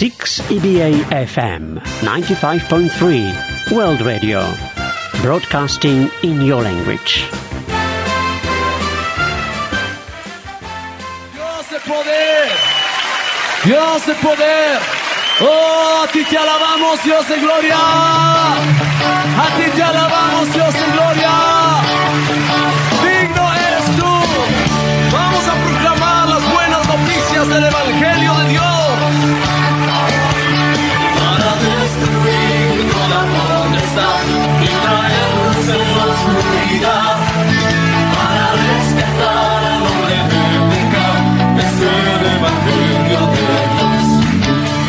[0.00, 4.40] 6 EBA FM 95.3 World Radio.
[5.20, 7.28] Broadcasting in your language.
[11.34, 12.48] Dios de poder.
[13.62, 14.78] Dios de poder.
[15.42, 17.76] Oh, a ti te alabamos, Dios de gloria.
[17.76, 21.34] A ti te alabamos, Dios de gloria.
[23.04, 24.12] Digno eres tú.
[25.12, 28.69] Vamos a proclamar las buenas noticias del Evangelio de Dios.
[34.00, 37.16] Potestad y traer luz en la oscuridad.
[38.14, 41.18] Para rescatar al hombre del pecado.
[41.58, 43.46] Es el Evangelio de
[43.78, 44.02] Dios.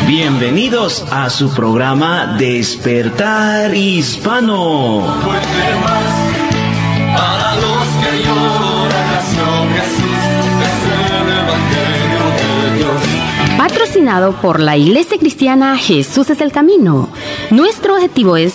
[0.06, 5.02] Bienvenidos a su programa Despertar Hispano.
[5.24, 6.12] Puede más
[7.16, 10.22] para los que lloran nació Jesús
[10.68, 13.00] es el Evangelio de Dios.
[13.58, 17.08] Patrocinado por la Iglesia Cristiana Jesús es el Camino.
[17.50, 18.54] Nuestro objetivo es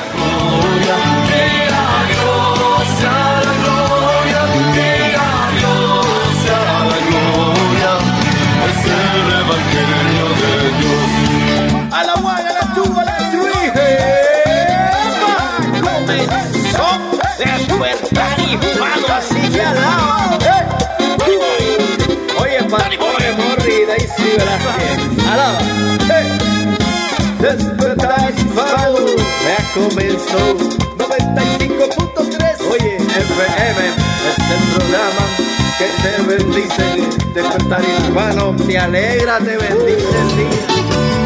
[24.31, 25.27] Sí, gracias.
[25.27, 25.59] Alaba.
[27.39, 28.33] Despertar
[29.43, 30.57] ya comenzó
[30.97, 32.71] 95.3.
[32.71, 33.81] Oye, FM
[34.27, 35.25] es el programa
[35.77, 36.85] que te bendice.
[37.33, 41.20] Despertar hispano, me alegra, te bendice el.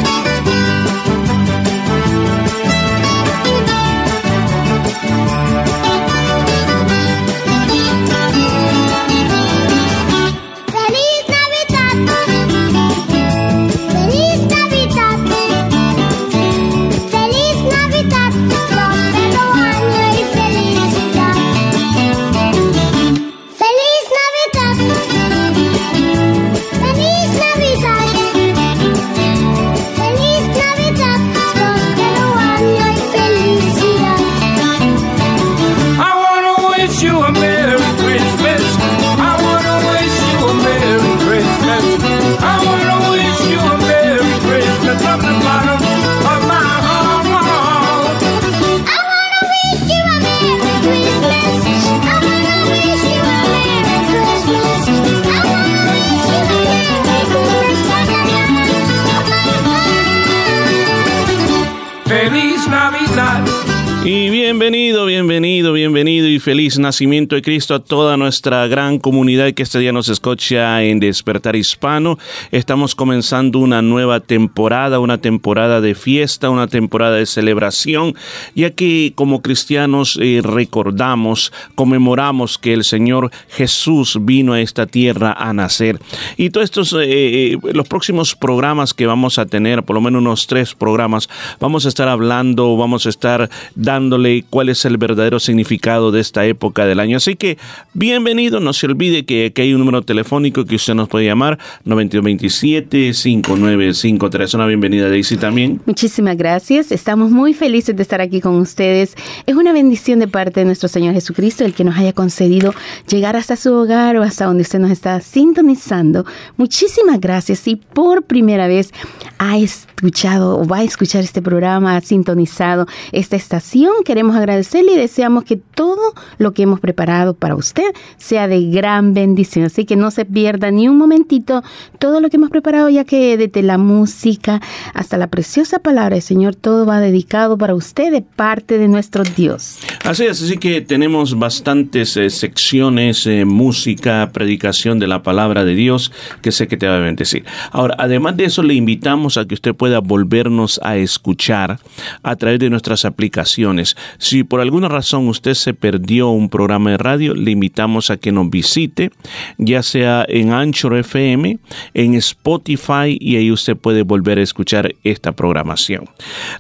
[66.46, 71.00] Feliz nacimiento de Cristo a toda nuestra gran comunidad que este día nos escucha en
[71.00, 72.20] Despertar Hispano.
[72.52, 78.14] Estamos comenzando una nueva temporada, una temporada de fiesta, una temporada de celebración,
[78.54, 85.34] ya que como cristianos eh, recordamos, conmemoramos que el Señor Jesús vino a esta tierra
[85.34, 86.00] a nacer.
[86.38, 90.22] Y todos estos, eh, eh, los próximos programas que vamos a tener, por lo menos
[90.22, 91.28] unos tres programas,
[91.60, 96.46] vamos a estar hablando, vamos a estar dándole cuál es el verdadero significado de esta
[96.46, 97.16] época del año.
[97.16, 97.58] Así que
[97.94, 101.58] bienvenido, no se olvide que, que hay un número telefónico que usted nos puede llamar,
[101.86, 104.56] 9227-5953.
[104.56, 105.80] Una bienvenida, Daisy, también.
[105.86, 106.92] Muchísimas gracias.
[106.92, 109.16] Estamos muy felices de estar aquí con ustedes.
[109.46, 112.74] Es una bendición de parte de nuestro Señor Jesucristo el que nos haya concedido
[113.08, 116.26] llegar hasta su hogar o hasta donde usted nos está sintonizando.
[116.58, 117.66] Muchísimas gracias.
[117.70, 118.92] Y por primera vez
[119.38, 124.98] ha escuchado o va a escuchar este programa, ha sintonizado esta estación, queremos agradecerle y
[124.98, 129.66] deseamos que todo lo que hemos preparado para usted sea de gran bendición.
[129.66, 131.64] Así que no se pierda ni un momentito
[132.00, 134.62] todo lo que hemos preparado, ya que desde la música
[134.94, 139.24] hasta la preciosa palabra del Señor, todo va dedicado para usted de parte de nuestro
[139.24, 139.80] Dios.
[140.04, 145.76] Así es, así que tenemos bastantes eh, secciones, eh, música, predicación de la palabra de
[145.76, 146.12] Dios,
[146.42, 147.46] que sé que te va a bendecir.
[147.72, 151.80] Ahora, además de eso, le invitamos a que usted pueda volvernos a escuchar
[152.24, 153.96] a través de nuestras aplicaciones.
[154.18, 158.32] Si por alguna razón usted se perdió un programa de radio, le invitamos a que
[158.32, 159.12] nos visite,
[159.58, 161.58] ya sea en Anchor FM,
[161.94, 166.06] en Spotify y ahí usted puede volver a escuchar esta programación.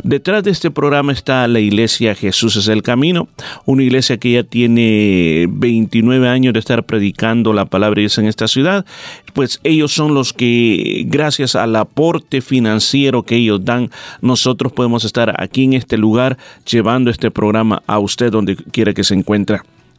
[0.03, 3.27] Detrás de este programa está la iglesia Jesús es el Camino,
[3.65, 8.25] una iglesia que ya tiene 29 años de estar predicando la palabra de Dios en
[8.25, 8.85] esta ciudad,
[9.33, 15.41] pues ellos son los que gracias al aporte financiero que ellos dan, nosotros podemos estar
[15.41, 16.37] aquí en este lugar
[16.69, 19.34] llevando este programa a usted donde quiera que se encuentre.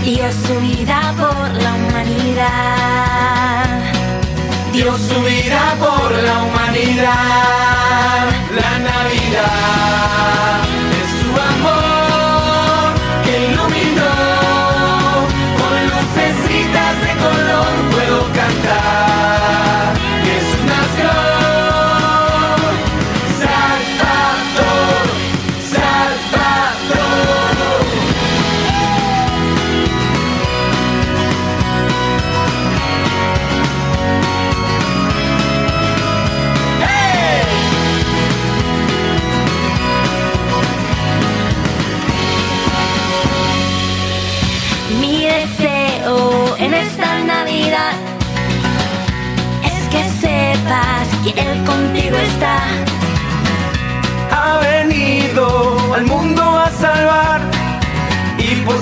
[0.06, 3.67] Dio su vida por la humanidad.
[4.73, 8.26] Dio su vida por la humanidad.
[8.55, 10.75] La Navidad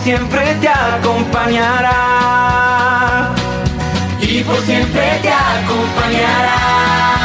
[0.05, 1.91] siempre te acompañará.
[4.21, 7.24] Y por siempre te acompañará.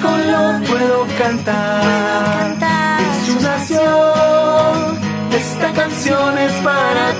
[0.00, 2.56] Color puedo cantar.
[2.98, 3.80] Jesús nació.
[5.32, 7.12] Esta canción es para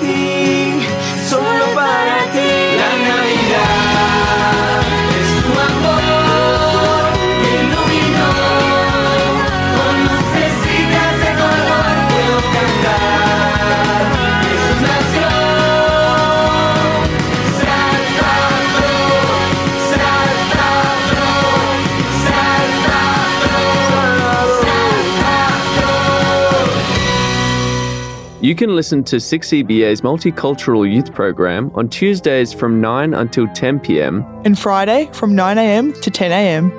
[28.47, 34.25] You can listen to 6EBA's multicultural youth program on Tuesdays from 9 until 10 pm.
[34.45, 36.71] and Friday from 9am to 10am.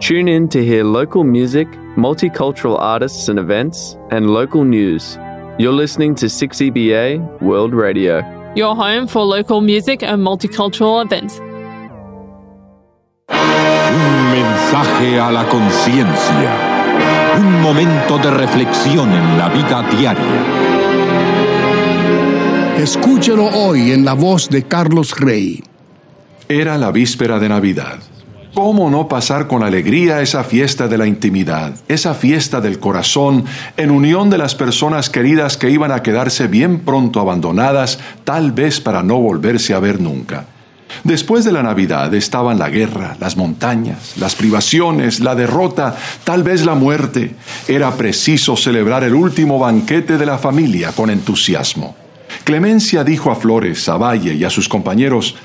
[0.00, 5.16] Tune in to hear local music, multicultural artists and events, and local news.
[5.60, 8.18] You're listening to 6EBA World Radio.
[8.56, 11.38] your home for local music and multicultural events.
[13.28, 16.50] Un mensaje a la conciencia.
[17.38, 20.81] Un momento de reflexión en la vida diaria.
[22.82, 25.62] Escúchelo hoy en la voz de Carlos Rey.
[26.48, 28.00] Era la víspera de Navidad.
[28.54, 33.44] ¿Cómo no pasar con alegría esa fiesta de la intimidad, esa fiesta del corazón,
[33.76, 38.80] en unión de las personas queridas que iban a quedarse bien pronto abandonadas, tal vez
[38.80, 40.46] para no volverse a ver nunca?
[41.04, 46.64] Después de la Navidad estaban la guerra, las montañas, las privaciones, la derrota, tal vez
[46.64, 47.36] la muerte.
[47.68, 52.01] Era preciso celebrar el último banquete de la familia con entusiasmo.
[52.44, 55.36] Clemencia dijo a Flores, a Valle y a sus compañeros,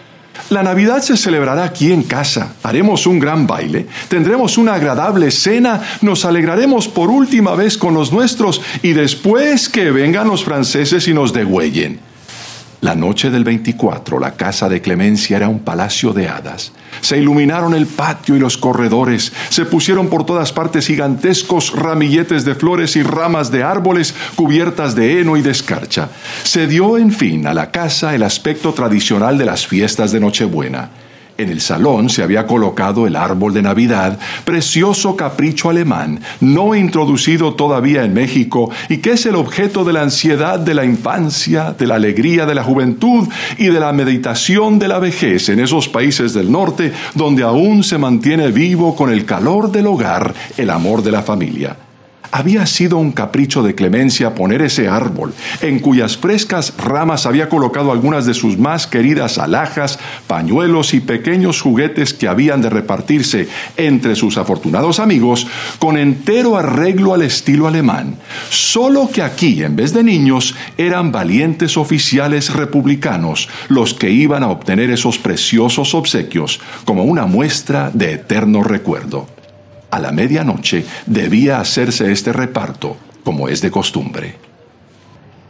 [0.49, 5.81] la Navidad se celebrará aquí en casa, haremos un gran baile, tendremos una agradable cena,
[6.01, 11.13] nos alegraremos por última vez con los nuestros y después que vengan los franceses y
[11.13, 11.99] nos degüellen.
[12.79, 16.71] La noche del 24, la casa de Clemencia era un palacio de hadas.
[17.01, 22.53] Se iluminaron el patio y los corredores, se pusieron por todas partes gigantescos ramilletes de
[22.53, 26.09] flores y ramas de árboles cubiertas de heno y de escarcha.
[26.43, 30.89] Se dio, en fin, a la casa el aspecto tradicional de las fiestas de Nochebuena.
[31.37, 37.53] En el salón se había colocado el árbol de Navidad, precioso capricho alemán, no introducido
[37.53, 41.85] todavía en México y que es el objeto de la ansiedad de la infancia, de
[41.85, 43.27] la alegría de la juventud
[43.57, 47.99] y de la meditación de la vejez en esos países del norte donde aún se
[47.99, 51.86] mantiene vivo con el calor del hogar el amor de la familia.
[52.31, 57.91] Había sido un capricho de Clemencia poner ese árbol, en cuyas frescas ramas había colocado
[57.91, 64.15] algunas de sus más queridas alhajas, pañuelos y pequeños juguetes que habían de repartirse entre
[64.15, 65.47] sus afortunados amigos
[65.79, 68.17] con entero arreglo al estilo alemán.
[68.49, 74.49] Solo que aquí, en vez de niños, eran valientes oficiales republicanos los que iban a
[74.49, 79.36] obtener esos preciosos obsequios como una muestra de eterno recuerdo.
[79.97, 84.35] A la medianoche debía hacerse este reparto, como es de costumbre.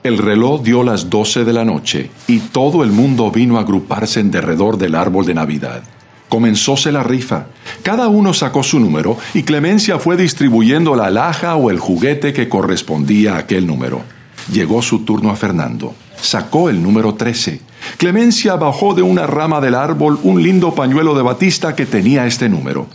[0.03, 4.21] El reloj dio las doce de la noche y todo el mundo vino a agruparse
[4.21, 5.83] en derredor del árbol de Navidad.
[6.29, 7.47] Comenzóse la rifa.
[7.83, 12.47] Cada uno sacó su número y Clemencia fue distribuyendo la alhaja o el juguete que
[12.47, 14.03] correspondía a aquel número.
[14.49, 15.93] Llegó su turno a Fernando.
[16.21, 17.59] Sacó el número 13.
[17.97, 22.47] Clemencia bajó de una rama del árbol un lindo pañuelo de batista que tenía este
[22.47, 22.87] número.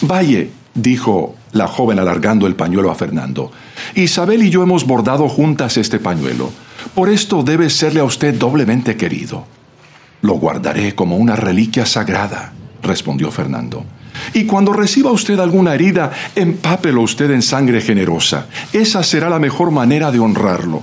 [0.00, 3.50] Valle, dijo la joven alargando el pañuelo a Fernando.
[3.94, 6.50] Isabel y yo hemos bordado juntas este pañuelo.
[6.94, 9.46] Por esto debe serle a usted doblemente querido.
[10.22, 12.52] Lo guardaré como una reliquia sagrada,
[12.82, 13.84] respondió Fernando.
[14.32, 18.46] Y cuando reciba usted alguna herida, empápelo usted en sangre generosa.
[18.72, 20.82] Esa será la mejor manera de honrarlo.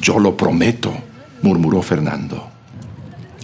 [0.00, 0.92] Yo lo prometo,
[1.42, 2.53] murmuró Fernando.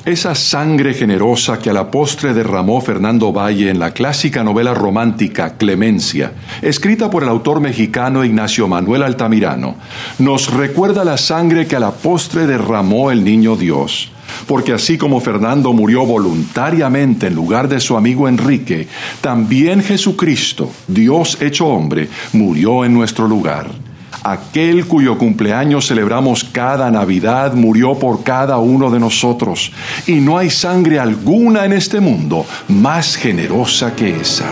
[0.07, 5.59] Esa sangre generosa que a la postre derramó Fernando Valle en la clásica novela romántica
[5.59, 9.75] Clemencia, escrita por el autor mexicano Ignacio Manuel Altamirano,
[10.19, 14.11] nos recuerda la sangre que a la postre derramó el niño Dios.
[14.47, 18.88] Porque así como Fernando murió voluntariamente en lugar de su amigo Enrique,
[19.21, 23.89] también Jesucristo, Dios hecho hombre, murió en nuestro lugar.
[24.23, 29.73] Aquel cuyo cumpleaños celebramos cada Navidad murió por cada uno de nosotros,
[30.07, 34.50] y no hay sangre alguna en este mundo más generosa que esa.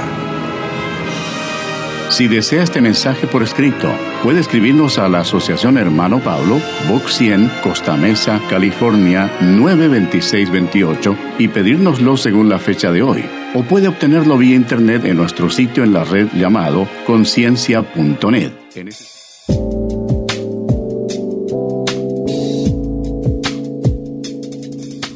[2.11, 3.87] Si desea este mensaje por escrito,
[4.23, 12.17] puede escribirnos a la Asociación Hermano Pablo, Box 100, Costa Mesa, California 92628 y pedírnoslo
[12.17, 13.25] según la fecha de hoy.
[13.55, 19.18] O puede obtenerlo vía internet en nuestro sitio en la red llamado conciencia.net.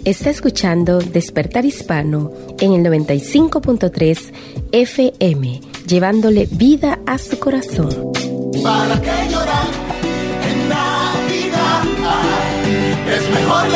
[0.05, 4.33] Está escuchando Despertar Hispano en el 95.3
[4.73, 8.13] FM, llevándole vida a su corazón.
[8.65, 9.69] ¿Para qué llorar
[10.43, 10.73] en?
[13.15, 13.69] Es mejor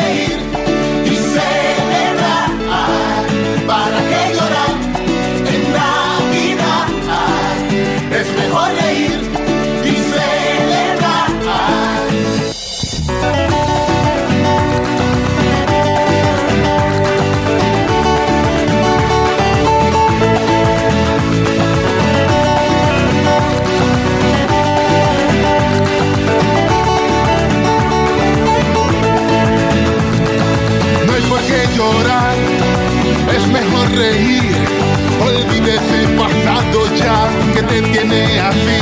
[37.82, 38.80] tiene así.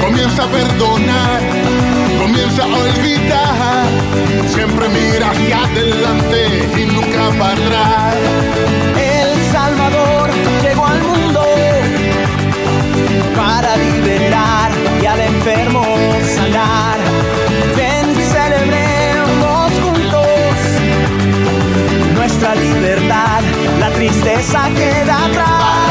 [0.00, 1.40] Comienza a perdonar,
[2.18, 3.86] comienza a olvidar.
[4.54, 8.16] Siempre mira hacia adelante y nunca para atrás.
[8.96, 10.30] El Salvador
[10.62, 11.42] llegó al mundo
[13.36, 14.70] para liberar
[15.02, 15.84] y al enfermo
[16.36, 16.98] sanar.
[17.76, 20.56] Ven, celebremos juntos
[22.14, 23.42] nuestra libertad,
[23.78, 25.89] la tristeza queda atrás.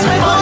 [0.00, 0.37] 彩虹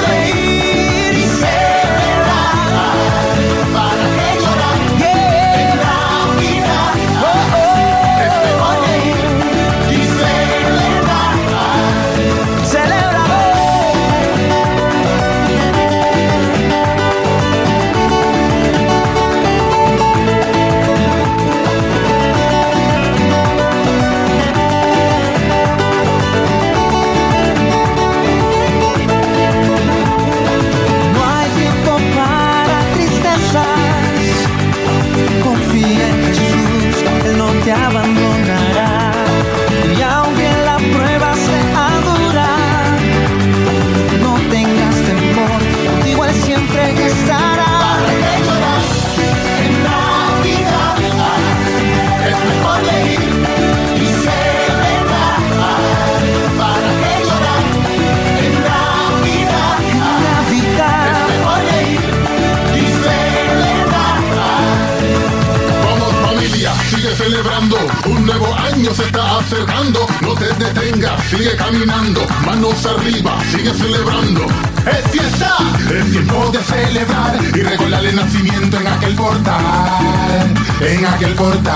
[68.86, 70.06] año se está acercando.
[70.22, 72.26] No te detengas, sigue caminando.
[72.44, 74.46] Manos arriba, sigue celebrando.
[74.86, 75.56] Es fiesta,
[75.92, 80.54] es tiempo de celebrar y recordar el nacimiento en aquel portal.
[80.80, 81.74] En aquel portal.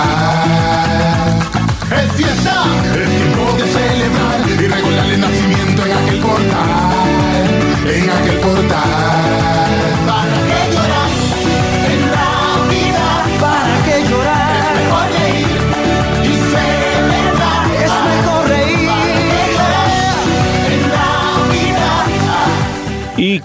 [1.91, 2.65] Es fiesta,
[2.95, 6.71] es tiempo de celebrar y recordar el nacimiento en aquel portal.
[7.87, 8.89] En aquel portal.
[10.07, 10.90] ¿Para qué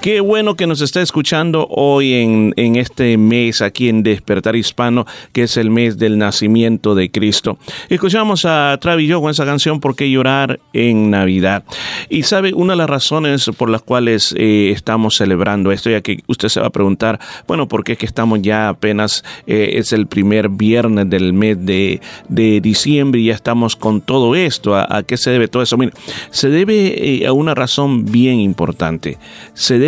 [0.02, 5.06] Qué bueno que nos está escuchando hoy en, en este mes aquí en Despertar Hispano,
[5.32, 7.58] que es el mes del nacimiento de Cristo.
[7.90, 11.64] Escuchamos a Travis yo con esa canción ¿Por qué llorar en Navidad?
[12.10, 16.24] Y sabe, una de las razones por las cuales eh, estamos celebrando esto, ya que
[16.28, 19.94] usted se va a preguntar, bueno, ¿por qué es que estamos ya apenas, eh, es
[19.94, 24.76] el primer viernes del mes de, de diciembre y ya estamos con todo esto?
[24.76, 25.78] ¿A, a qué se debe todo eso?
[25.78, 25.94] Mire,
[26.32, 29.18] se debe eh, a una razón bien importante.
[29.54, 29.85] Se debe,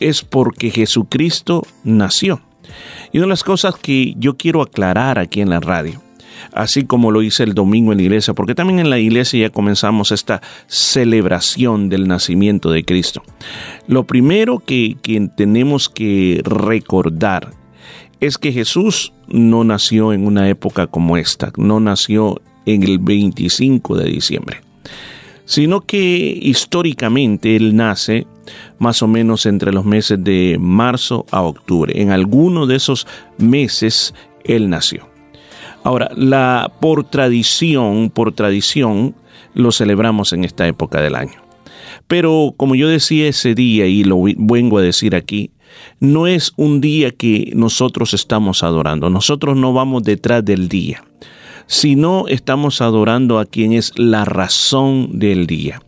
[0.00, 2.40] es porque Jesucristo nació.
[3.12, 6.02] Y una de las cosas que yo quiero aclarar aquí en la radio,
[6.52, 9.50] así como lo hice el domingo en la iglesia, porque también en la iglesia ya
[9.50, 13.22] comenzamos esta celebración del nacimiento de Cristo.
[13.86, 17.52] Lo primero que, que tenemos que recordar
[18.20, 23.96] es que Jesús no nació en una época como esta, no nació en el 25
[23.96, 24.60] de diciembre,
[25.48, 28.26] sino que históricamente Él nace
[28.78, 32.02] más o menos entre los meses de marzo a octubre.
[32.02, 33.06] En alguno de esos
[33.38, 35.08] meses Él nació.
[35.84, 39.14] Ahora, la, por tradición, por tradición,
[39.54, 41.42] lo celebramos en esta época del año.
[42.06, 45.50] Pero como yo decía ese día y lo vengo a decir aquí,
[45.98, 49.08] no es un día que nosotros estamos adorando.
[49.08, 51.02] Nosotros no vamos detrás del día,
[51.68, 55.80] sino estamos adorando a quien es la razón del día.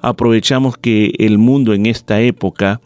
[0.00, 2.80] Aprovechamos que el mundo en esta época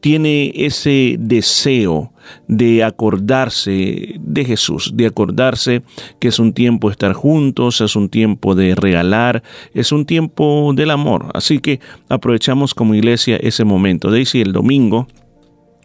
[0.00, 2.12] tiene ese deseo
[2.46, 5.82] de acordarse de Jesús, de acordarse
[6.20, 10.72] que es un tiempo de estar juntos, es un tiempo de regalar, es un tiempo
[10.74, 11.30] del amor.
[11.34, 14.10] Así que aprovechamos como iglesia ese momento.
[14.10, 15.08] Daisy, el domingo,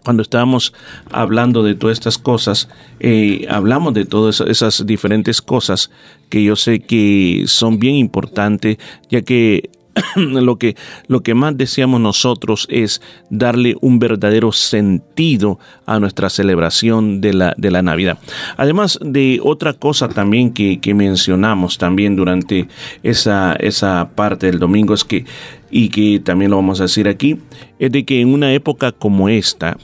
[0.03, 0.73] cuando estábamos
[1.11, 5.91] hablando de todas estas cosas, eh, hablamos de todas esas diferentes cosas
[6.29, 8.77] que yo sé que son bien importantes,
[9.09, 9.69] ya que
[10.15, 10.75] lo que,
[11.07, 17.53] lo que más deseamos nosotros es darle un verdadero sentido a nuestra celebración de la,
[17.57, 18.19] de la Navidad.
[18.57, 22.67] Además de otra cosa también que, que mencionamos también durante
[23.03, 25.25] esa, esa parte del domingo es que
[25.71, 27.37] y que también lo vamos a decir aquí,
[27.77, 29.77] es de que en una época como esta,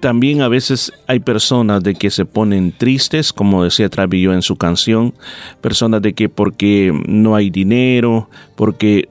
[0.00, 4.56] también a veces hay personas de que se ponen tristes, como decía Travillo en su
[4.56, 5.14] canción,
[5.60, 9.08] personas de que porque no hay dinero, porque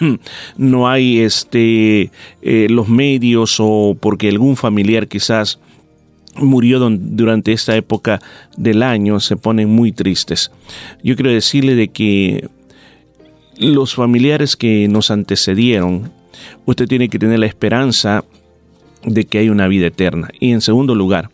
[0.56, 2.10] no hay este
[2.42, 5.58] eh, los medios o porque algún familiar quizás
[6.36, 8.20] murió durante esta época
[8.56, 10.50] del año, se ponen muy tristes.
[11.02, 12.48] Yo quiero decirle de que
[13.58, 16.12] los familiares que nos antecedieron,
[16.64, 18.24] usted tiene que tener la esperanza
[19.04, 20.28] de que hay una vida eterna.
[20.40, 21.30] Y en segundo lugar,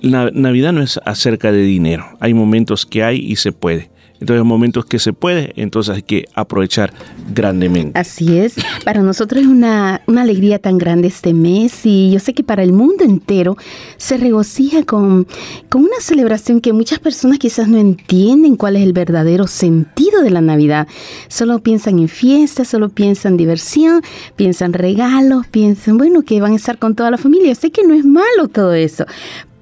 [0.00, 2.06] la Navidad no es acerca de dinero.
[2.20, 3.90] Hay momentos que hay y se puede.
[4.24, 6.94] Entonces, en momentos que se puede, entonces hay que aprovechar
[7.34, 7.98] grandemente.
[7.98, 8.54] Así es.
[8.82, 12.62] Para nosotros es una, una alegría tan grande este mes y yo sé que para
[12.62, 13.58] el mundo entero
[13.98, 15.26] se regocija con,
[15.68, 20.30] con una celebración que muchas personas quizás no entienden cuál es el verdadero sentido de
[20.30, 20.88] la Navidad.
[21.28, 24.00] Solo piensan en fiestas, solo piensan diversión,
[24.36, 27.48] piensan regalos, piensan, bueno, que van a estar con toda la familia.
[27.48, 29.04] Yo sé que no es malo todo eso,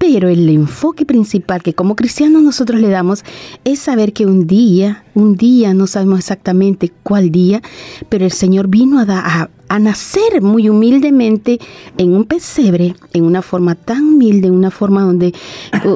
[0.05, 3.23] pero el enfoque principal que como cristianos nosotros le damos
[3.63, 7.61] es saber que un día, un día, no sabemos exactamente cuál día,
[8.09, 11.59] pero el Señor vino a, da- a nacer muy humildemente
[11.97, 15.33] en un pesebre, en una forma tan humilde, en una forma donde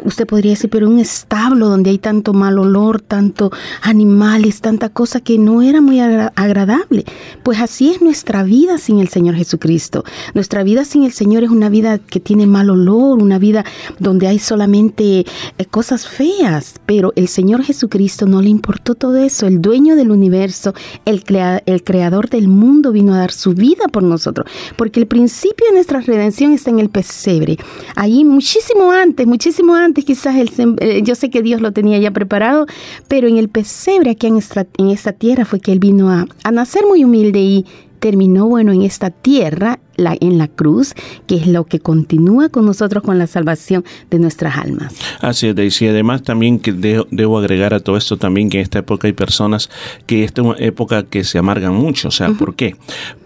[0.04, 3.52] usted podría decir, pero un establo donde hay tanto mal olor, tanto
[3.84, 7.06] animales, tanta cosa que no era muy agra- agradable.
[7.44, 10.04] Pues así es nuestra vida sin el Señor Jesucristo.
[10.34, 13.64] Nuestra vida sin el Señor es una vida que tiene mal olor, una vida
[14.00, 19.46] donde hay solamente eh, cosas feas, pero el Señor Jesucristo no le importó todo eso.
[19.46, 20.74] El dueño del universo,
[21.06, 25.08] el, crea- el creador del mundo vino a dar su vida por nosotros, porque el
[25.08, 27.58] principio de nuestra redención está en el pesebre.
[27.96, 30.50] Ahí muchísimo antes, muchísimo antes quizás el,
[30.80, 32.66] eh, yo sé que Dios lo tenía ya preparado,
[33.08, 36.26] pero en el pesebre aquí en esta, en esta tierra fue que Él vino a,
[36.44, 37.66] a nacer muy humilde y
[38.00, 40.94] terminó, bueno, en esta tierra, la, en la cruz,
[41.28, 44.96] que es lo que continúa con nosotros con la salvación de nuestras almas.
[45.22, 45.86] Así es, Daisy.
[45.86, 49.08] Y además también que de- debo agregar a todo esto también que en esta época
[49.08, 49.70] hay personas
[50.06, 52.08] que esta es una época que se amargan mucho.
[52.08, 52.76] O sea, ¿por qué?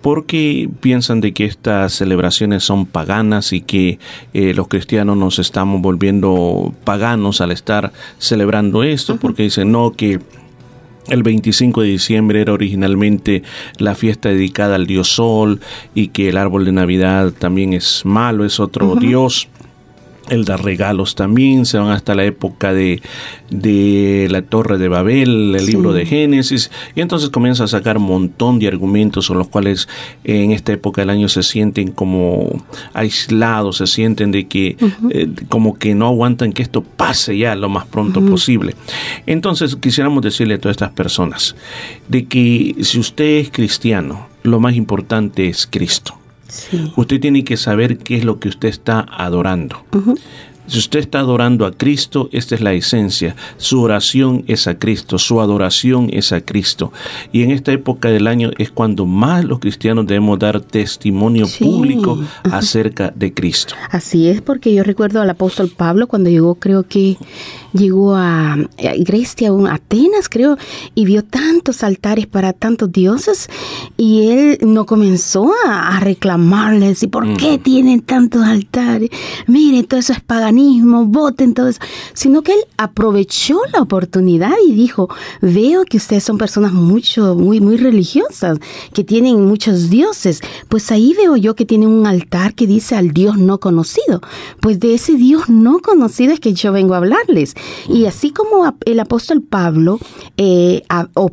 [0.01, 3.99] Porque piensan de que estas celebraciones son paganas y que
[4.33, 10.19] eh, los cristianos nos estamos volviendo paganos al estar celebrando esto, porque dicen, no, que
[11.07, 13.43] el 25 de diciembre era originalmente
[13.77, 15.59] la fiesta dedicada al dios Sol
[15.95, 19.47] y que el árbol de Navidad también es malo, es otro dios.
[20.29, 23.01] El dar regalos también, se van hasta la época de,
[23.49, 25.71] de la Torre de Babel, el Sí.
[25.71, 29.89] libro de Génesis, y entonces comienza a sacar un montón de argumentos sobre los cuales
[30.23, 34.77] en esta época del año se sienten como aislados, se sienten de que
[35.09, 38.75] eh, como que no aguantan que esto pase ya lo más pronto posible.
[39.25, 41.55] Entonces quisiéramos decirle a todas estas personas
[42.07, 46.15] de que si usted es cristiano, lo más importante es Cristo.
[46.95, 49.83] Usted tiene que saber qué es lo que usted está adorando.
[50.67, 53.35] Si usted está adorando a Cristo, esta es la esencia.
[53.57, 56.93] Su oración es a Cristo, su adoración es a Cristo.
[57.33, 62.23] Y en esta época del año es cuando más los cristianos debemos dar testimonio público
[62.43, 63.75] acerca de Cristo.
[63.89, 67.17] Así es, porque yo recuerdo al apóstol Pablo cuando llegó, creo que
[67.73, 68.57] llegó a,
[68.99, 70.57] Grecia, a Atenas, creo,
[70.95, 73.49] y vio tantos altares para tantos dioses,
[73.97, 79.09] y él no comenzó a, a reclamarles, ¿y por qué tienen tantos altares?
[79.47, 81.79] Miren, todo eso es paganismo, voten todo eso,
[82.13, 85.09] sino que él aprovechó la oportunidad y dijo,
[85.41, 88.59] veo que ustedes son personas mucho, muy, muy religiosas,
[88.93, 93.11] que tienen muchos dioses, pues ahí veo yo que tienen un altar que dice al
[93.11, 94.21] Dios no conocido,
[94.59, 97.55] pues de ese Dios no conocido es que yo vengo a hablarles.
[97.87, 99.99] Y así como el apóstol Pablo
[100.37, 101.31] eh, o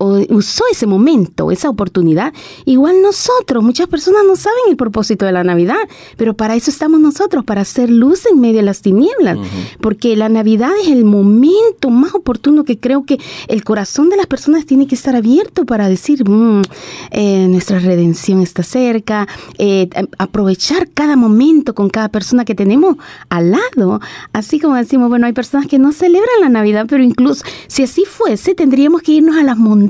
[0.00, 2.32] usó ese momento, esa oportunidad,
[2.64, 5.76] igual nosotros, muchas personas no saben el propósito de la Navidad,
[6.16, 9.38] pero para eso estamos nosotros, para hacer luz en medio de las tinieblas,
[9.80, 14.26] porque la Navidad es el momento más oportuno que creo que el corazón de las
[14.26, 16.62] personas tiene que estar abierto para decir, "Mm,
[17.10, 22.96] eh, nuestra redención está cerca, eh, aprovechar cada momento con cada persona que tenemos
[23.28, 24.00] al lado,
[24.32, 28.04] así como decimos, bueno, hay personas que no celebran la Navidad, pero incluso si así
[28.04, 29.89] fuese, tendríamos que irnos a las montañas,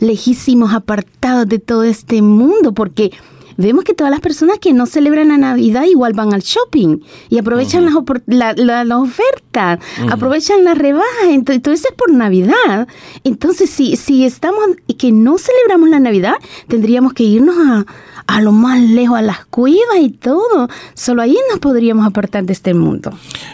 [0.00, 3.10] lejísimos, apartados de todo este mundo, porque
[3.58, 6.98] vemos que todas las personas que no celebran la Navidad igual van al shopping
[7.30, 7.94] y aprovechan las,
[8.26, 10.12] la, la- la oferta, Ujú.
[10.12, 12.86] aprovechan las rebajas, entonces todo eso es por Navidad.
[13.24, 16.34] Entonces, si, si estamos y que no celebramos la Navidad,
[16.68, 17.86] tendríamos que irnos a,
[18.26, 20.68] a lo más lejos, a las cuevas y todo.
[20.92, 23.12] Solo ahí nos podríamos apartar de este mundo.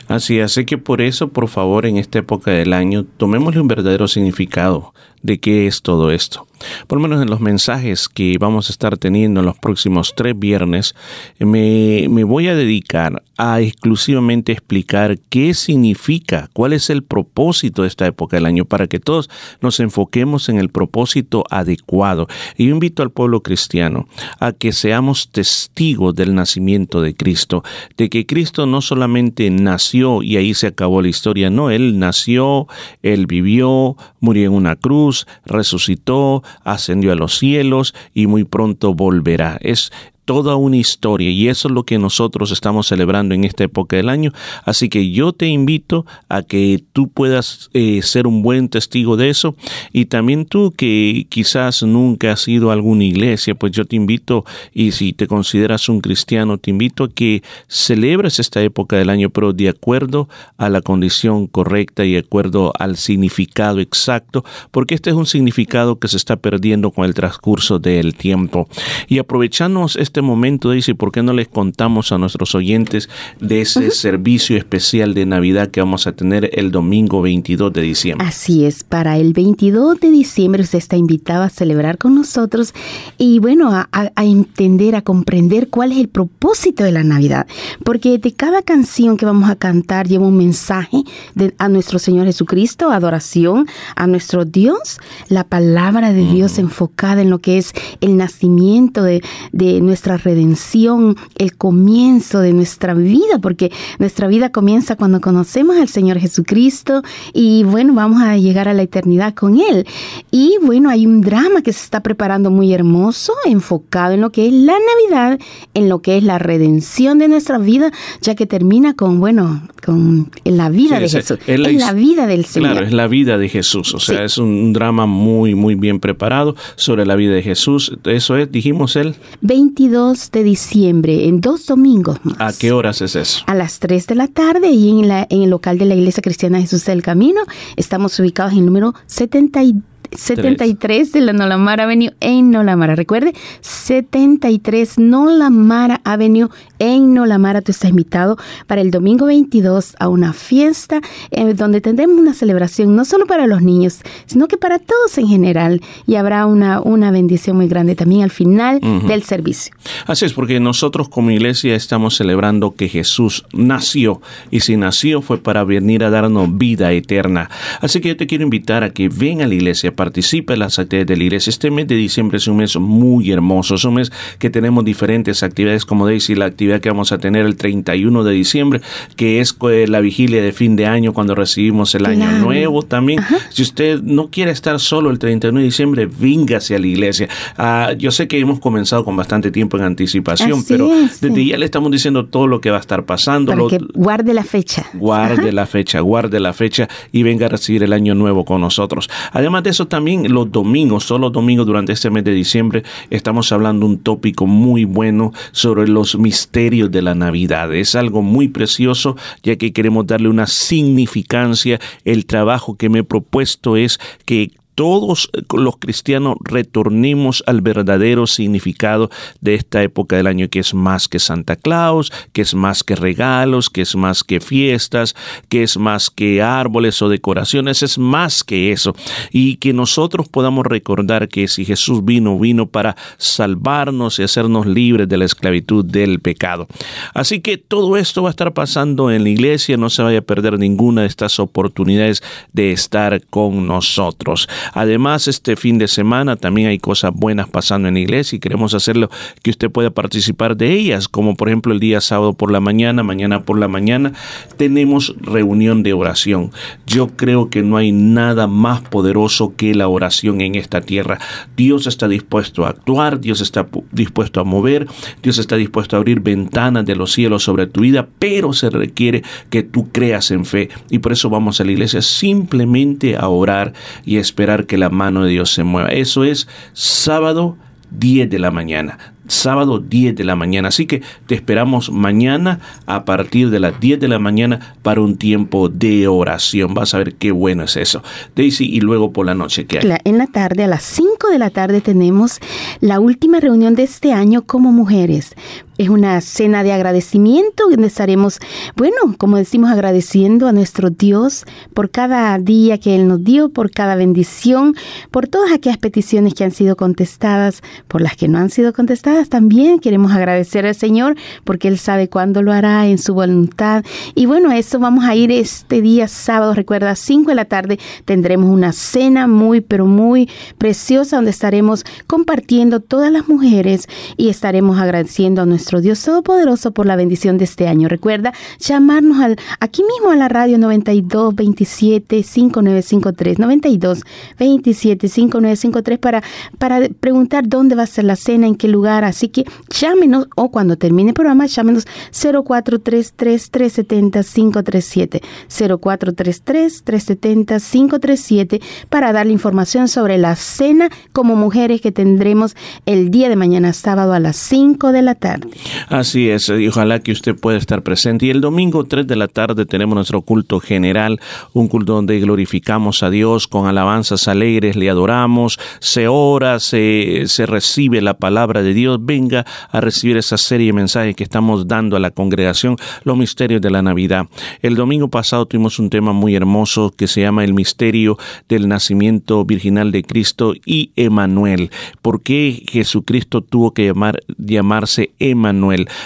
[0.09, 4.09] Así, así que por eso, por favor, en esta época del año, tomémosle un verdadero
[4.09, 6.47] significado de qué es todo esto.
[6.87, 10.39] Por lo menos en los mensajes que vamos a estar teniendo en los próximos tres
[10.39, 10.95] viernes,
[11.39, 18.07] me, voy a dedicar a exclusivamente explicar qué significa, cuál es el propósito de esta
[18.07, 19.29] época del año, para que todos
[19.61, 22.29] nos enfoquemos en el propósito adecuado.
[22.57, 24.07] Y yo invito al pueblo cristiano
[24.39, 27.63] a que seamos testigos del nacimiento de Cristo,
[27.97, 32.67] de que Cristo no solamente nació y ahí se acabó la historia, no, Él nació,
[33.03, 39.59] Él vivió, murió en una cruz, resucitó, ascendió a los cielos y muy pronto volverá.
[39.61, 39.93] Es
[40.25, 44.09] toda una historia y eso es lo que nosotros estamos celebrando en esta época del
[44.09, 44.33] año.
[44.65, 49.31] Así que yo te invito a que tú puedas eh, ser un buen testigo de
[49.31, 49.55] eso
[49.93, 54.45] y también tú que quizás nunca has ido a alguna iglesia, pues yo te invito
[54.73, 59.31] y si te consideras un cristiano, te invito a que celebres esta época del año,
[59.31, 65.11] pero de acuerdo a la condición correcta y de acuerdo al significado exacto, porque este
[65.11, 68.69] es un significado que se está perdiendo con el transcurso del tiempo.
[69.09, 73.09] Y aprovechamos esta este momento, Daisy, ¿por qué no les contamos a nuestros oyentes
[73.41, 78.27] de ese servicio especial de Navidad que vamos a tener el domingo 22 de diciembre?
[78.29, 82.75] Así es, para el 22 de diciembre usted está invitado a celebrar con nosotros
[83.17, 87.47] y bueno, a, a- a entender, a comprender cuál es el propósito de la Navidad.
[87.83, 92.27] Porque de cada canción que vamos a cantar lleva un mensaje de- a nuestro Señor
[92.27, 94.99] Jesucristo, adoración a nuestro Dios,
[95.29, 97.73] la palabra de Dios enfocada en lo que es
[98.03, 99.23] el nacimiento de,
[99.53, 105.89] de nuestra redención, el comienzo de nuestra vida, porque nuestra vida comienza cuando conocemos al
[105.89, 109.87] Señor Jesucristo y bueno, vamos a llegar a la eternidad con Él.
[110.31, 114.47] Y bueno, hay un drama que se está preparando muy hermoso, enfocado en lo que
[114.47, 115.39] es la Navidad,
[115.75, 120.31] en lo que es la redención de nuestra vida, ya que termina con, bueno, con
[120.45, 122.73] la vida Sí, de es- Jesús, es la vida del Señor.
[122.73, 123.95] Claro, es la vida de Jesús.
[123.95, 127.97] O sea, es un drama muy, muy bien preparado sobre la vida de Jesús.
[128.05, 129.15] Eso es, dijimos él.
[129.43, 132.37] 22 de diciembre, en dos domingos más.
[132.41, 133.43] ¿A qué horas es eso?
[133.47, 136.23] A las 3 de la tarde y en, la, en el local de la Iglesia
[136.23, 137.43] Cristiana Jesús del Camino.
[137.77, 139.75] Estamos ubicados en el número 70 y-
[140.15, 142.95] 73 de la Nolamara Avenue en Nolamara.
[142.97, 146.49] Recuerde, 73 Nolamara Avenue
[146.83, 147.63] en Nolamara.
[147.63, 152.97] Tú estás invitado para el domingo 22 a una fiesta eh, donde tendremos una celebración
[152.97, 155.81] no solo para los niños, sino que para todos en general.
[156.07, 159.75] Y habrá una, una bendición muy grande también al final del servicio.
[160.07, 165.39] Así es, porque nosotros como iglesia estamos celebrando que Jesús nació y si nació fue
[165.39, 167.49] para venir a darnos vida eterna.
[167.81, 170.79] Así que yo te quiero invitar a que venga a la iglesia, participe en las
[170.79, 171.51] actividades de la iglesia.
[171.51, 175.43] Este mes de diciembre es un mes muy hermoso, es un mes que tenemos diferentes
[175.43, 178.81] actividades, como Daisy, la actividad que vamos a tener el 31 de diciembre,
[179.17, 182.39] que es eh, la vigilia de fin de año cuando recibimos el año Claro.
[182.45, 183.21] nuevo también.
[183.51, 187.29] Si usted no quiere estar solo el 31 de diciembre, véngase a la iglesia.
[187.57, 191.29] Ah, yo sé que hemos comenzado con bastante tiempo en anticipación, Así pero es, sí.
[191.29, 193.51] desde ya le estamos diciendo todo lo que va a estar pasando.
[193.53, 194.87] Para lo- que guarde la fecha.
[194.95, 199.09] Guarde la fecha, guarde la fecha y venga a recibir el año nuevo con nosotros.
[199.33, 203.87] Además de eso, también los domingos, solo domingos durante este mes de diciembre, estamos hablando
[203.87, 207.75] un tópico muy bueno sobre los misterios de la Navidad.
[207.75, 211.81] Es algo muy precioso, ya que queremos darle una significancia.
[212.05, 219.11] El trabajo que me he propuesto es que todos los cristianos retornemos al verdadero significado
[219.41, 222.97] de esta época del año, que es más que Santa Claus, que es más que
[222.97, 225.15] regalos, que es más que fiestas,
[225.49, 228.95] que es más que árboles o decoraciones, es más que eso.
[229.31, 235.09] Y que nosotros podamos recordar que si Jesús vino, vino para salvarnos y hacernos libres
[235.09, 236.67] de la esclavitud del pecado.
[237.15, 240.23] Así que todo esto va a estar pasando en la iglesia, no se vaya a
[240.23, 244.49] perder ninguna de estas oportunidades de estar con nosotros.
[244.73, 248.75] Además, este fin de semana también hay cosas buenas pasando en la iglesia y queremos
[248.75, 249.11] hacerlo
[249.43, 253.03] que usted pueda participar de ellas, como por ejemplo el día sábado por la mañana,
[253.03, 254.13] mañana por la mañana,
[254.57, 256.51] tenemos reunión de oración.
[256.87, 261.19] Yo creo que no hay nada más poderoso que la oración en esta tierra.
[261.57, 264.87] Dios está dispuesto a actuar, Dios está pu- dispuesto a mover,
[265.23, 269.23] Dios está dispuesto a abrir ventanas de los cielos sobre tu vida, pero se requiere
[269.51, 270.69] que tú creas en fe.
[270.91, 273.73] Y por eso vamos a la iglesia simplemente a orar
[274.05, 275.89] y a esperar que la mano de Dios se mueva.
[275.89, 277.57] Eso es sábado
[277.99, 278.99] 10 de la mañana.
[279.29, 280.69] Sábado 10 de la mañana.
[280.69, 285.17] Así que te esperamos mañana a partir de las 10 de la mañana para un
[285.17, 286.75] tiempo de oración.
[286.75, 288.03] Vas a ver qué bueno es eso.
[288.35, 289.99] Daisy, y luego por la noche, ¿qué hay?
[290.05, 292.41] En la tarde, a las 5 de la tarde, tenemos
[292.81, 295.35] la última reunión de este año como mujeres.
[295.83, 298.39] Es una cena de agradecimiento donde estaremos,
[298.77, 303.73] bueno, como decimos, agradeciendo a nuestro Dios por cada día que Él nos dio, por
[303.73, 304.77] cada bendición,
[305.11, 309.29] por todas aquellas peticiones que han sido contestadas, por las que no han sido contestadas.
[309.29, 313.85] También queremos agradecer al Señor porque Él sabe cuándo lo hará en su voluntad.
[314.15, 316.55] Y bueno, a eso vamos a ir este día sábado.
[316.55, 321.85] Recuerda, a 5 de la tarde tendremos una cena muy, pero muy preciosa donde estaremos
[322.07, 327.45] compartiendo todas las mujeres y estaremos agradeciendo a nuestro Dios Todopoderoso por la bendición de
[327.45, 327.89] este año.
[327.89, 334.03] Recuerda llamarnos al, aquí mismo a la radio 92 27 5953 92
[334.39, 336.23] 27 5953 para,
[336.59, 339.05] para preguntar dónde va a ser la cena, en qué lugar.
[339.05, 348.61] Así que llámenos o cuando termine el programa, llámenos 0433 370 537 0433 370 537
[348.89, 352.57] para darle información sobre la cena como mujeres que tendremos
[352.87, 355.51] el día de mañana sábado a las 5 de la tarde.
[355.89, 358.27] Así es, y ojalá que usted pueda estar presente.
[358.27, 361.21] Y el domingo 3 de la tarde tenemos nuestro culto general,
[361.53, 367.47] un culto donde glorificamos a Dios con alabanzas alegres, le adoramos, se ora, se, se
[367.47, 371.97] recibe la palabra de Dios venga a recibir esa serie de mensajes que estamos dando
[371.97, 374.27] a la congregación, los misterios de la Navidad.
[374.61, 379.45] El domingo pasado tuvimos un tema muy hermoso que se llama el misterio del nacimiento
[379.45, 381.71] virginal de Cristo y Emanuel.
[382.01, 385.42] ¿Por qué Jesucristo tuvo que llamar, llamarse Emanuel?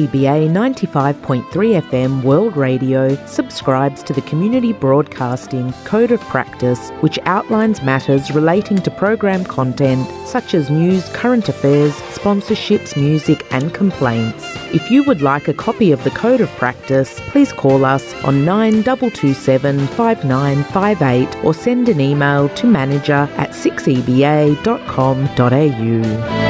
[0.00, 7.82] 6EBA 95.3 FM World Radio subscribes to the Community Broadcasting Code of Practice, which outlines
[7.82, 14.42] matters relating to program content such as news, current affairs, sponsorships, music, and complaints.
[14.72, 18.44] If you would like a copy of the Code of Practice, please call us on
[18.44, 26.49] 9227 5958 or send an email to manager at 6eba.com.au.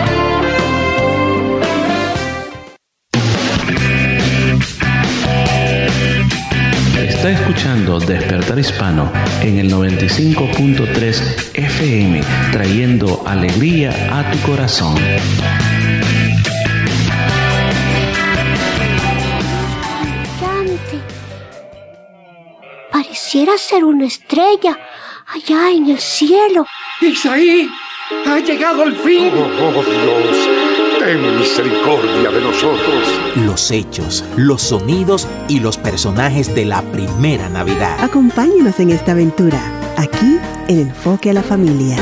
[7.21, 9.13] Está escuchando Despertar Hispano
[9.43, 14.95] en el 95.3 FM, trayendo alegría a tu corazón.
[20.25, 20.99] brillante.
[22.91, 24.79] Pareciera ser una estrella
[25.27, 26.67] allá en el cielo.
[27.03, 27.69] Isaí,
[28.27, 29.31] ha llegado el fin.
[29.61, 30.60] Oh, Dios,
[31.11, 33.21] ten misericordia de nosotros.
[33.35, 37.97] Los hechos, los sonidos y los personajes de la primera Navidad.
[38.01, 39.61] Acompáñenos en esta aventura,
[39.97, 40.39] aquí
[40.69, 41.97] en Enfoque a la Familia.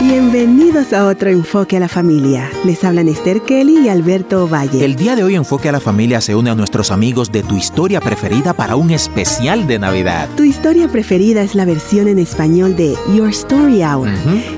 [0.00, 2.50] Bienvenidos a otro Enfoque a la Familia.
[2.64, 4.84] Les hablan Esther Kelly y Alberto Ovalle.
[4.84, 7.56] El día de hoy Enfoque a la Familia se une a nuestros amigos de Tu
[7.56, 10.28] Historia Preferida para un especial de Navidad.
[10.36, 14.08] Tu historia preferida es la versión en español de Your Story Hour.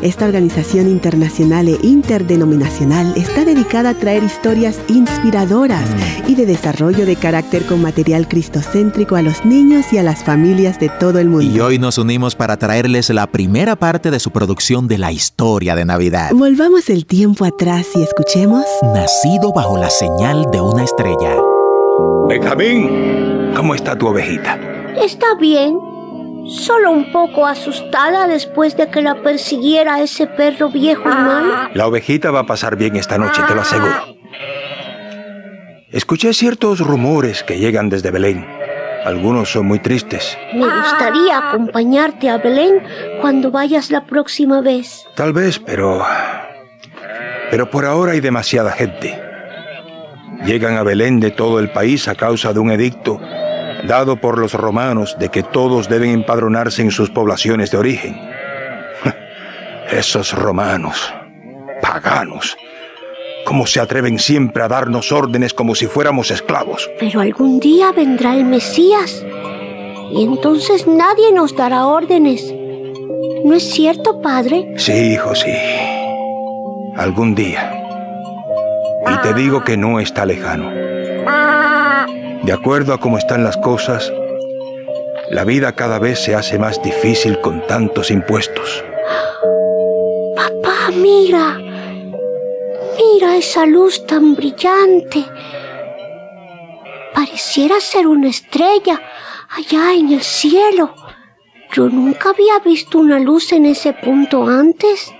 [0.02, 5.84] Esta organización internacional e interdenominacional está dedicada a traer historias inspiradoras
[6.26, 10.80] y de desarrollo de carácter con material cristocéntrico a los niños y a las familias
[10.80, 11.44] de todo el mundo.
[11.44, 15.74] Y hoy nos unimos para traerles la primera parte de su producción de la historia
[15.74, 16.13] de Navidad.
[16.32, 18.64] Volvamos el tiempo atrás y escuchemos.
[18.94, 21.36] Nacido bajo la señal de una estrella.
[22.28, 24.58] Benjamín, ¿cómo está tu ovejita?
[25.02, 25.76] Está bien,
[26.46, 31.70] solo un poco asustada después de que la persiguiera ese perro viejo y malo.
[31.74, 34.16] La ovejita va a pasar bien esta noche, te lo aseguro.
[35.90, 38.46] Escuché ciertos rumores que llegan desde Belén.
[39.04, 40.36] Algunos son muy tristes.
[40.54, 42.82] Me gustaría acompañarte a Belén
[43.20, 45.06] cuando vayas la próxima vez.
[45.14, 46.04] Tal vez, pero...
[47.50, 49.20] Pero por ahora hay demasiada gente.
[50.46, 53.20] Llegan a Belén de todo el país a causa de un edicto
[53.86, 58.20] dado por los romanos de que todos deben empadronarse en sus poblaciones de origen.
[59.90, 61.12] Esos romanos,
[61.82, 62.56] paganos,
[63.44, 66.90] ¿cómo se atreven siempre a darnos órdenes como si fuéramos esclavos?
[66.98, 69.24] Pero algún día vendrá el Mesías
[70.10, 72.52] y entonces nadie nos dará órdenes.
[73.44, 74.72] ¿No es cierto, padre?
[74.76, 75.52] Sí, hijo, sí.
[76.96, 77.72] Algún día.
[79.12, 80.70] Y te digo que no está lejano.
[82.42, 84.12] De acuerdo a cómo están las cosas,
[85.30, 88.84] la vida cada vez se hace más difícil con tantos impuestos.
[90.36, 91.63] Papá, mira.
[92.96, 95.24] Mira esa luz tan brillante.
[97.14, 99.00] Pareciera ser una estrella
[99.50, 100.94] allá en el cielo.
[101.72, 105.12] Yo nunca había visto una luz en ese punto antes.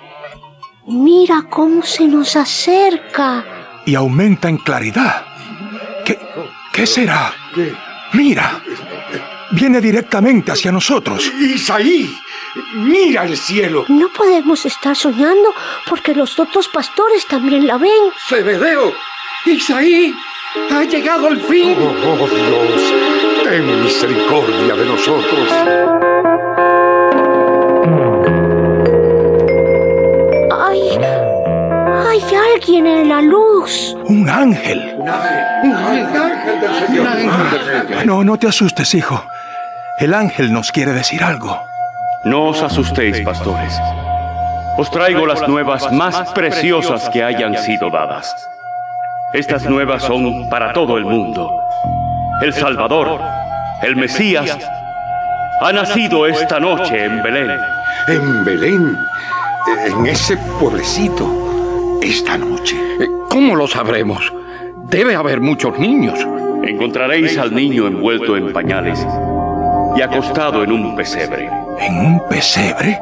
[0.87, 3.45] Mira cómo se nos acerca.
[3.87, 5.25] Y aumenta en claridad.
[6.05, 6.18] ¿Qué,
[6.72, 7.33] qué será?
[8.12, 8.62] Mira.
[9.51, 11.30] Viene directamente hacia nosotros.
[11.38, 12.16] Isaí,
[12.74, 13.84] mira el cielo.
[13.88, 15.53] No podemos estar soñando
[15.88, 17.90] porque los otros pastores también la ven.
[18.28, 18.92] Zebedeo,
[19.47, 20.14] Isaí,
[20.70, 21.76] ha llegado el fin.
[21.78, 22.92] Oh, Dios,
[23.45, 26.34] ten misericordia de nosotros.
[32.31, 33.97] Hay alguien en la luz.
[34.05, 34.97] Un ángel.
[38.05, 39.25] No, no te asustes, hijo.
[39.99, 41.61] El ángel nos quiere decir algo.
[42.25, 43.79] No os asustéis, pastores.
[44.77, 48.35] Os traigo las nuevas más preciosas que hayan sido dadas.
[49.33, 51.51] Estas nuevas son para todo el mundo.
[52.41, 53.20] El Salvador,
[53.83, 54.59] el Mesías,
[55.61, 57.51] ha nacido esta noche en Belén.
[58.09, 58.99] En Belén,
[59.87, 61.43] en ese pueblecito,
[62.05, 62.76] esta noche.
[63.30, 64.32] ¿Cómo lo sabremos?
[64.88, 66.18] Debe haber muchos niños.
[66.62, 69.05] Encontraréis al niño envuelto en pañales
[69.96, 71.48] y acostado en un pesebre.
[71.80, 72.98] ¿En un pesebre?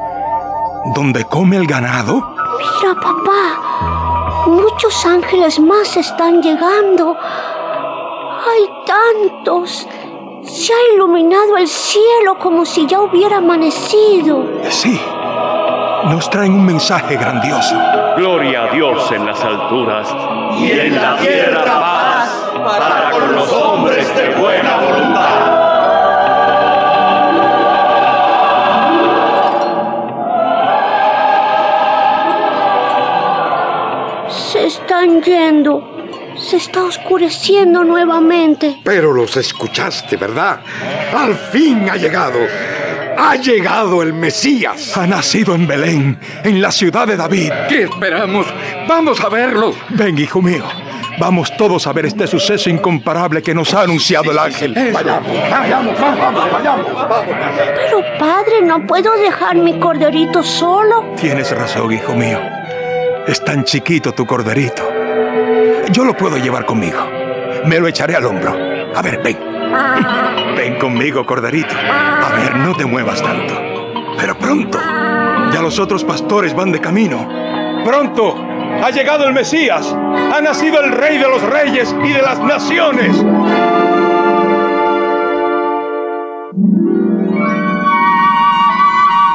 [0.95, 2.15] ¿Donde come el ganado?
[2.57, 4.45] Mira, papá.
[4.47, 7.15] Muchos ángeles más están llegando.
[7.19, 9.87] Hay tantos.
[10.43, 14.45] Se ha iluminado el cielo como si ya hubiera amanecido.
[14.69, 14.99] Sí
[16.05, 17.75] nos traen un mensaje grandioso.
[18.17, 20.07] Gloria a Dios en las alturas
[20.57, 25.63] y en la tierra paz para con los hombres de buena voluntad.
[34.29, 35.89] Se están yendo.
[36.35, 38.81] Se está oscureciendo nuevamente.
[38.83, 40.59] Pero los escuchaste, ¿verdad?
[41.15, 42.39] Al fin ha llegado.
[43.17, 44.95] Ha llegado el Mesías.
[44.97, 47.51] Ha nacido en Belén, en la ciudad de David.
[47.69, 48.47] ¿Qué esperamos?
[48.87, 49.73] Vamos a verlo.
[49.89, 50.63] Ven, hijo mío.
[51.19, 54.73] Vamos todos a ver este suceso incomparable que nos ha anunciado el ángel.
[54.73, 57.25] Vayamos, vayamos, vamos, vayamos, vamos.
[57.75, 61.13] Pero padre, no puedo dejar mi corderito solo.
[61.19, 62.39] Tienes razón, hijo mío.
[63.27, 64.89] Es tan chiquito tu corderito.
[65.91, 66.99] Yo lo puedo llevar conmigo.
[67.65, 68.55] Me lo echaré al hombro.
[68.95, 69.37] A ver, ven.
[70.55, 71.75] Ven conmigo, corderito.
[71.75, 73.53] A ver, no te muevas tanto.
[74.17, 74.79] Pero pronto.
[75.51, 77.27] Ya los otros pastores van de camino.
[77.83, 78.35] Pronto.
[78.83, 79.93] Ha llegado el Mesías.
[79.93, 83.23] Ha nacido el Rey de los Reyes y de las Naciones.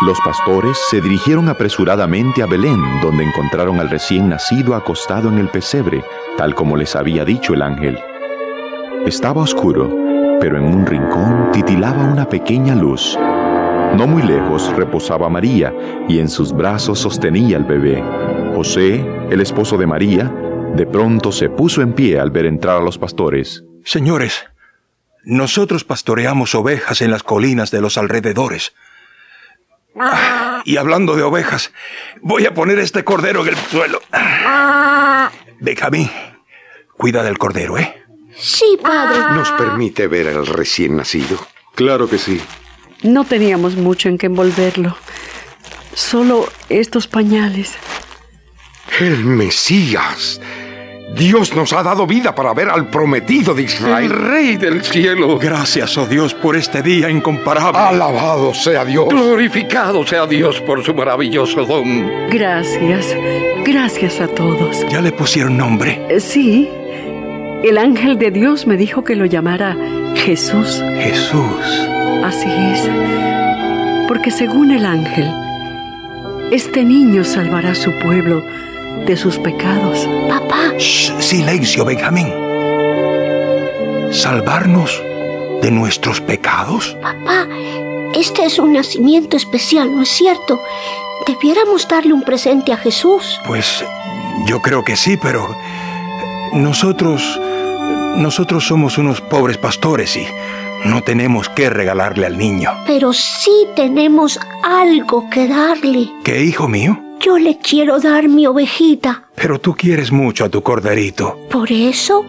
[0.02, 5.48] Los pastores se dirigieron apresuradamente a Belén, donde encontraron al recién nacido acostado en el
[5.48, 6.02] pesebre,
[6.36, 7.98] tal como les había dicho el ángel.
[9.04, 9.90] Estaba oscuro,
[10.40, 13.16] pero en un rincón titilaba una pequeña luz.
[13.96, 15.72] No muy lejos reposaba María,
[16.08, 18.02] y en sus brazos sostenía al bebé.
[18.54, 20.32] José, el esposo de María,
[20.74, 23.64] de pronto se puso en pie al ver entrar a los pastores.
[23.84, 24.46] Señores,
[25.24, 28.74] nosotros pastoreamos ovejas en las colinas de los alrededores.
[30.64, 31.72] Y hablando de ovejas,
[32.20, 34.00] voy a poner este cordero en el suelo.
[36.96, 38.04] Cuida del cordero, ¿eh?
[38.38, 39.18] Sí, padre.
[39.34, 41.38] ¿Nos permite ver al recién nacido?
[41.74, 42.40] Claro que sí.
[43.02, 44.96] No teníamos mucho en que envolverlo.
[45.94, 47.74] Solo estos pañales.
[49.00, 50.40] El Mesías.
[51.14, 54.04] Dios nos ha dado vida para ver al prometido de Israel.
[54.04, 55.38] El Rey del cielo.
[55.38, 57.78] Gracias, oh Dios, por este día incomparable.
[57.78, 59.08] Alabado sea Dios.
[59.08, 62.28] Glorificado sea Dios por su maravilloso don.
[62.28, 63.16] Gracias.
[63.64, 64.86] Gracias a todos.
[64.88, 66.20] ¿Ya le pusieron nombre?
[66.20, 66.68] Sí.
[67.64, 69.76] El ángel de Dios me dijo que lo llamara
[70.14, 70.80] Jesús.
[70.96, 71.88] Jesús.
[72.24, 72.88] Así es.
[74.06, 75.28] Porque según el ángel,
[76.52, 78.44] este niño salvará a su pueblo
[79.06, 80.08] de sus pecados.
[80.28, 80.74] Papá.
[80.78, 82.32] Shh, silencio, Benjamín.
[84.12, 85.02] ¿Salvarnos
[85.60, 86.96] de nuestros pecados?
[87.02, 87.48] Papá,
[88.14, 90.60] este es un nacimiento especial, ¿no es cierto?
[91.26, 93.40] Debiéramos darle un presente a Jesús.
[93.48, 93.84] Pues
[94.46, 95.56] yo creo que sí, pero
[96.52, 97.40] nosotros
[98.18, 100.26] nosotros somos unos pobres pastores y
[100.84, 102.70] no tenemos que regalarle al niño.
[102.86, 106.10] Pero sí tenemos algo que darle.
[106.24, 107.00] ¿Qué, hijo mío?
[107.20, 109.24] Yo le quiero dar mi ovejita.
[109.34, 111.38] Pero tú quieres mucho a tu corderito.
[111.50, 112.24] Por eso,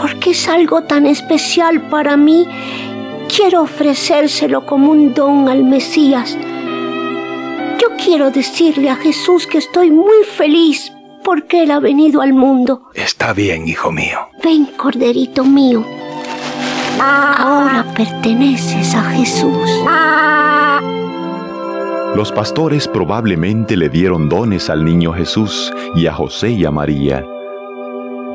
[0.00, 2.46] porque es algo tan especial para mí,
[3.34, 6.36] quiero ofrecérselo como un don al Mesías.
[7.80, 10.92] Yo quiero decirle a Jesús que estoy muy feliz
[11.26, 12.82] porque Él ha venido al mundo.
[12.94, 14.16] Está bien, hijo mío.
[14.44, 15.84] Ven, corderito mío.
[17.00, 19.68] Ahora perteneces a Jesús.
[22.14, 27.26] Los pastores probablemente le dieron dones al niño Jesús y a José y a María.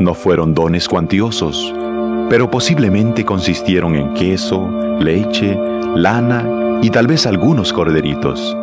[0.02, 1.74] No fueron dones cuantiosos,
[2.30, 4.70] pero posiblemente consistieron en queso,
[5.00, 5.58] leche,
[5.96, 8.58] lana y tal vez algunos corderitos.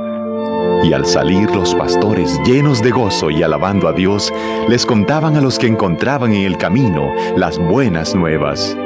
[0.82, 4.32] Y al salir los pastores llenos de gozo y alabando a Dios,
[4.68, 8.76] les contaban a los que encontraban en el camino las buenas nuevas.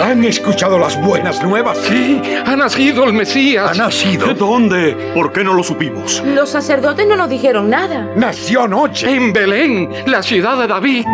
[0.00, 1.78] ¿Han escuchado las buenas nuevas?
[1.78, 3.70] Sí, ha nacido el Mesías.
[3.70, 4.34] ¿Ha nacido?
[4.38, 5.12] ¿Dónde?
[5.14, 6.22] ¿Por qué no lo supimos?
[6.26, 8.10] Los sacerdotes no nos dijeron nada.
[8.16, 9.08] Nació anoche.
[9.14, 11.06] En Belén, la ciudad de David.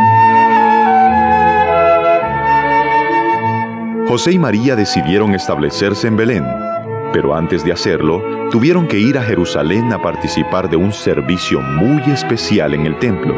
[4.09, 6.45] José y María decidieron establecerse en Belén,
[7.13, 12.03] pero antes de hacerlo, tuvieron que ir a Jerusalén a participar de un servicio muy
[12.13, 13.35] especial en el templo.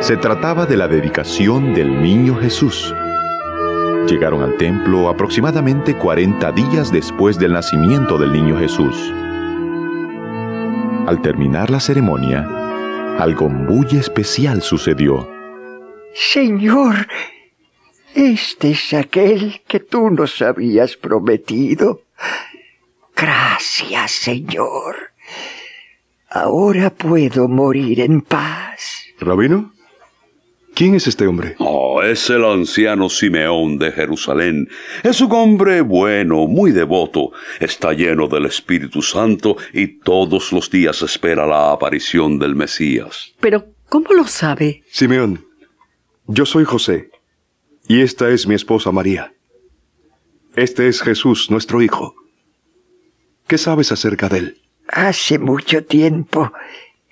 [0.00, 2.92] Se trataba de la dedicación del niño Jesús.
[4.08, 8.96] Llegaron al templo aproximadamente 40 días después del nacimiento del niño Jesús.
[11.06, 12.48] Al terminar la ceremonia,
[13.20, 15.30] algo muy especial sucedió.
[16.14, 17.06] Señor,
[18.12, 22.00] este es aquel que tú nos habías prometido.
[23.16, 24.96] Gracias, Señor.
[26.28, 29.04] Ahora puedo morir en paz.
[29.20, 29.72] ¿Rabino?
[30.74, 31.54] ¿Quién es este hombre?
[31.58, 34.68] Oh, es el anciano Simeón de Jerusalén.
[35.04, 37.30] Es un hombre bueno, muy devoto.
[37.60, 43.34] Está lleno del Espíritu Santo y todos los días espera la aparición del Mesías.
[43.38, 44.82] Pero, ¿cómo lo sabe?
[44.90, 45.46] Simeón,
[46.26, 47.10] yo soy José,
[47.86, 49.32] y esta es mi esposa María.
[50.56, 52.16] Este es Jesús, nuestro Hijo.
[53.46, 54.62] ¿Qué sabes acerca de él?
[54.88, 56.52] Hace mucho tiempo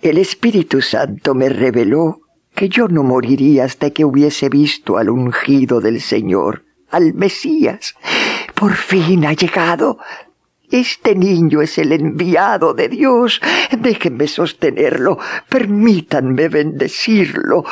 [0.00, 2.20] el Espíritu Santo me reveló
[2.54, 7.94] que yo no moriría hasta que hubiese visto al ungido del Señor, al Mesías.
[8.54, 9.98] Por fin ha llegado.
[10.70, 13.40] Este niño es el enviado de Dios.
[13.78, 15.18] Déjenme sostenerlo.
[15.48, 17.64] Permítanme bendecirlo.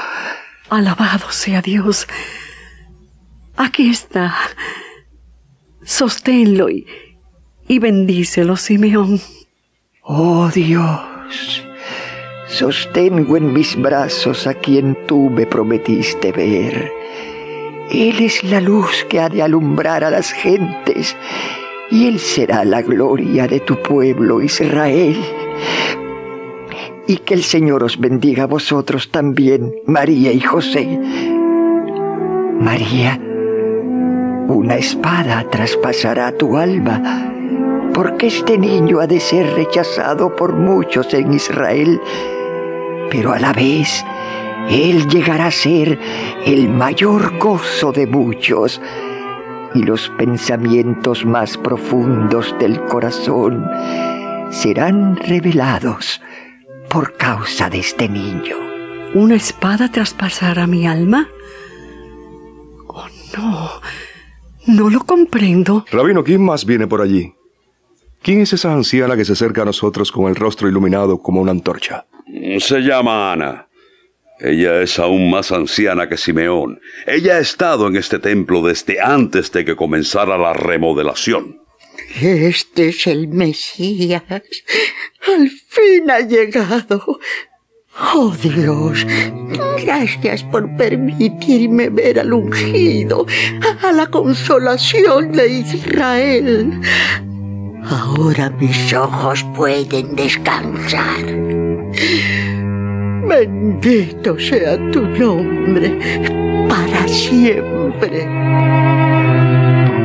[0.69, 2.07] Alabado sea Dios.
[3.57, 4.35] Aquí está.
[5.83, 6.87] Sosténlo y,
[7.71, 9.21] y bendícelo, Simeón.
[10.03, 11.64] Oh Dios,
[12.49, 16.91] sostengo en mis brazos a quien tú me prometiste ver.
[17.93, 21.16] Él es la luz que ha de alumbrar a las gentes
[21.93, 25.16] y Él será la gloria de tu pueblo Israel.
[27.07, 30.99] Y que el Señor os bendiga a vosotros también, María y José.
[32.59, 33.16] María,
[34.49, 37.30] una espada traspasará tu alma,
[37.95, 42.01] porque este niño ha de ser rechazado por muchos en Israel,
[43.11, 44.05] pero a la vez
[44.68, 45.99] él llegará a ser
[46.45, 48.80] el mayor gozo de muchos
[49.74, 53.68] y los pensamientos más profundos del corazón
[54.51, 56.20] serán revelados
[56.88, 58.57] por causa de este niño.
[59.14, 61.28] ¿Una espada traspasará mi alma?
[62.86, 63.70] Oh, no.
[64.66, 65.84] No lo comprendo.
[65.91, 67.34] Rabino, ¿quién más viene por allí?
[68.23, 71.53] ¿Quién es esa anciana que se acerca a nosotros con el rostro iluminado como una
[71.53, 72.07] antorcha?
[72.59, 73.66] Se llama Ana.
[74.39, 76.81] Ella es aún más anciana que Simeón.
[77.07, 81.61] Ella ha estado en este templo desde antes de que comenzara la remodelación.
[82.21, 84.23] Este es el Mesías.
[84.29, 87.21] Al fin ha llegado.
[88.14, 89.07] Oh Dios,
[89.83, 93.27] gracias por permitirme ver al ungido,
[93.83, 96.81] a la consolación de Israel.
[97.89, 101.24] Ahora mis ojos pueden descansar.
[103.26, 105.99] Bendito sea tu nombre
[106.68, 108.26] para siempre.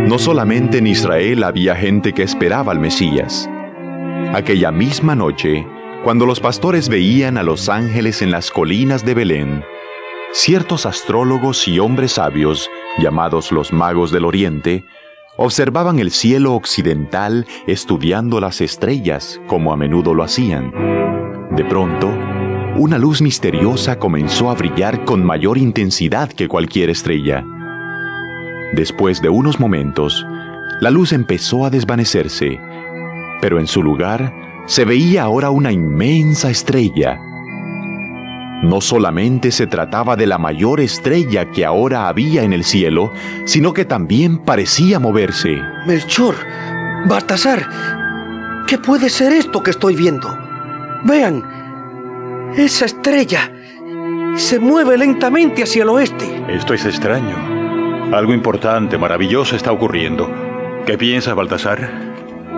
[0.07, 3.49] No solamente en Israel había gente que esperaba al Mesías.
[4.34, 5.65] Aquella misma noche,
[6.03, 9.63] cuando los pastores veían a los ángeles en las colinas de Belén,
[10.32, 12.69] ciertos astrólogos y hombres sabios,
[12.99, 14.86] llamados los magos del Oriente,
[15.38, 20.71] observaban el cielo occidental estudiando las estrellas como a menudo lo hacían.
[21.51, 22.07] De pronto,
[22.77, 27.43] una luz misteriosa comenzó a brillar con mayor intensidad que cualquier estrella.
[28.73, 30.25] Después de unos momentos,
[30.81, 32.59] la luz empezó a desvanecerse,
[33.41, 34.33] pero en su lugar
[34.65, 37.17] se veía ahora una inmensa estrella.
[38.64, 43.12] No solamente se trataba de la mayor estrella que ahora había en el cielo,
[43.45, 45.62] sino que también parecía moverse.
[45.86, 46.36] Melchor,
[47.08, 47.68] Baltasar,
[48.68, 50.36] ¿qué puede ser esto que estoy viendo?
[51.03, 51.43] Vean,
[52.56, 53.51] esa estrella
[54.36, 56.43] se mueve lentamente hacia el oeste.
[56.49, 57.36] Esto es extraño.
[58.16, 60.30] Algo importante, maravilloso está ocurriendo.
[60.86, 61.89] ¿Qué piensa Baltasar?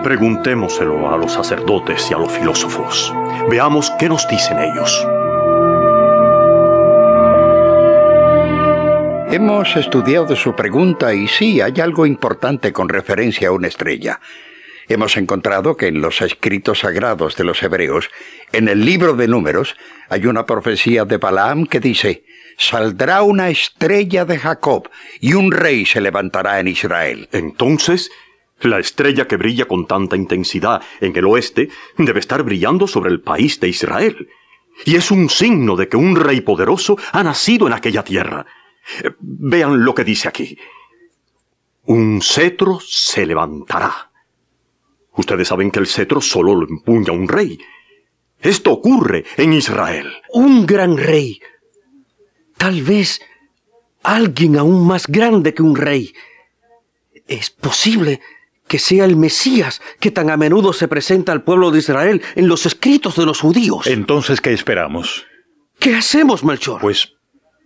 [0.04, 3.14] Preguntémoselo a los sacerdotes y a los filósofos.
[3.50, 5.06] Veamos qué nos dicen ellos.
[9.30, 14.21] Hemos estudiado su pregunta y sí, hay algo importante con referencia a una estrella.
[14.88, 18.09] Hemos encontrado que en los escritos sagrados de los hebreos,
[18.53, 19.75] en el libro de números,
[20.07, 22.23] hay una profecía de Balaam que dice,
[22.57, 27.28] saldrá una estrella de Jacob y un rey se levantará en Israel.
[27.34, 28.09] Entonces,
[28.61, 31.67] la estrella que brilla con tanta intensidad en el oeste
[31.97, 34.30] debe estar brillando sobre el país de Israel.
[34.86, 38.45] Y es un signo de que un rey poderoso ha nacido en aquella tierra.
[39.19, 40.57] Vean lo que dice aquí.
[41.85, 44.11] Un cetro se levantará.
[45.13, 47.59] Ustedes saben que el cetro solo lo empuña un rey.
[48.39, 50.11] Esto ocurre en Israel.
[50.31, 51.39] Un gran rey.
[52.57, 53.21] Tal vez
[54.03, 56.13] alguien aún más grande que un rey.
[57.27, 58.21] Es posible
[58.67, 62.47] que sea el Mesías que tan a menudo se presenta al pueblo de Israel en
[62.47, 63.88] los escritos de los judíos.
[63.88, 65.25] Entonces, ¿qué esperamos?
[65.79, 66.81] ¿Qué hacemos, Melchor?
[66.81, 67.16] Pues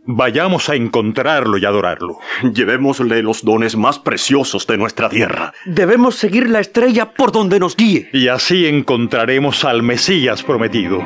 [0.06, 2.20] vayamos a encontrarlo y adorarlo.
[2.54, 5.54] Llevémosle los dones más preciosos de nuestra tierra.
[5.66, 8.10] Debemos seguir la estrella por donde nos guíe.
[8.14, 11.00] Y así encontraremos al Mesías prometido.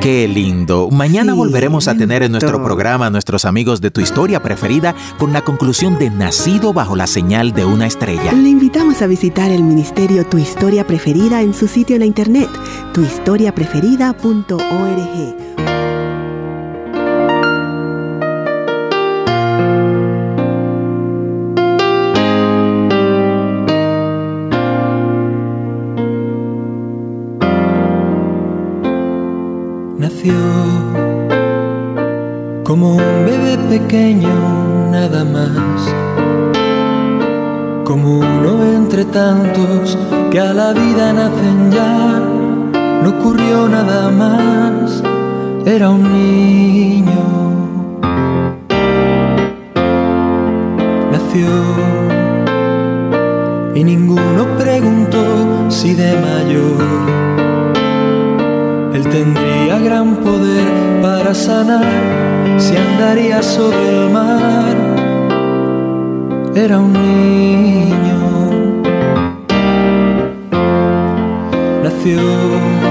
[0.00, 0.90] Qué lindo.
[0.90, 5.32] Mañana volveremos a tener en nuestro programa a nuestros amigos de tu historia preferida con
[5.32, 8.32] la conclusión de Nacido bajo la señal de una estrella.
[8.32, 12.50] Le invitamos a visitar el ministerio Tu Historia Preferida en su sitio en la internet,
[12.92, 15.43] tuhistoriapreferida.org.
[39.14, 39.96] tantos
[40.32, 42.20] que a la vida nacen ya,
[43.00, 45.04] no ocurrió nada más,
[45.64, 47.24] era un niño.
[51.12, 51.46] Nació
[53.76, 55.24] y ninguno preguntó
[55.68, 57.04] si de mayor
[58.94, 60.66] él tendría gran poder
[61.02, 61.86] para sanar
[62.58, 64.76] si andaría sobre el mar.
[66.56, 68.43] Era un niño.
[72.04, 72.83] Nació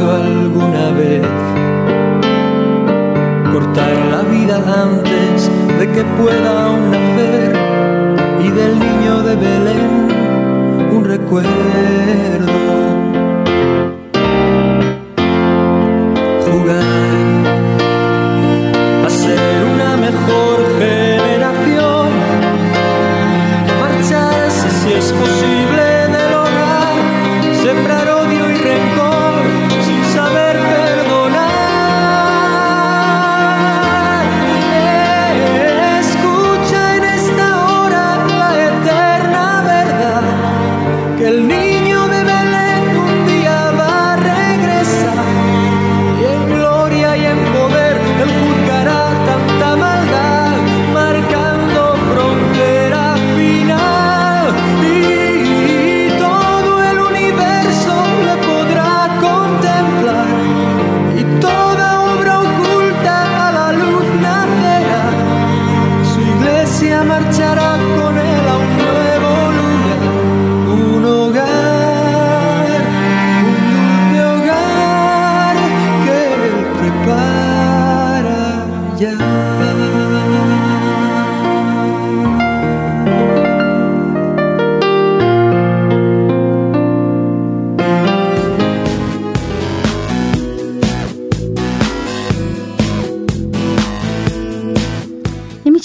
[0.00, 1.22] alguna vez
[3.52, 7.52] cortar la vida antes de que pueda aún nacer
[8.40, 10.08] y del niño de Belén
[10.92, 11.50] un recuerdo.
[16.46, 16.82] Jugar
[19.06, 19.73] a ser una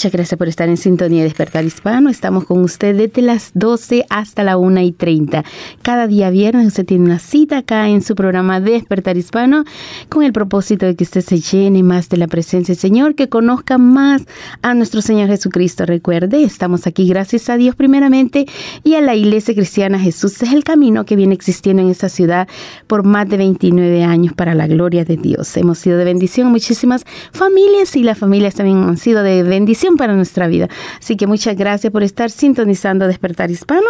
[0.00, 2.08] muchas gracias por estar en sintonía de Despertar Hispano.
[2.08, 5.44] Estamos con usted desde las 12 hasta la 1 y 30.
[5.82, 9.64] Cada día viernes usted tiene una cita acá en su programa Despertar Hispano
[10.08, 13.28] con el propósito de que usted se llene más de la presencia del Señor, que
[13.28, 14.22] conozca más
[14.62, 15.84] a nuestro Señor Jesucristo.
[15.84, 18.46] Recuerde, estamos aquí gracias a Dios primeramente
[18.82, 20.40] y a la Iglesia Cristiana Jesús.
[20.40, 22.48] Es el camino que viene existiendo en esta ciudad
[22.86, 25.54] por más de 29 años para la gloria de Dios.
[25.58, 29.89] Hemos sido de bendición a muchísimas familias y las familias también han sido de bendición
[29.96, 30.68] para nuestra vida.
[30.98, 33.88] Así que muchas gracias por estar sintonizando Despertar Hispano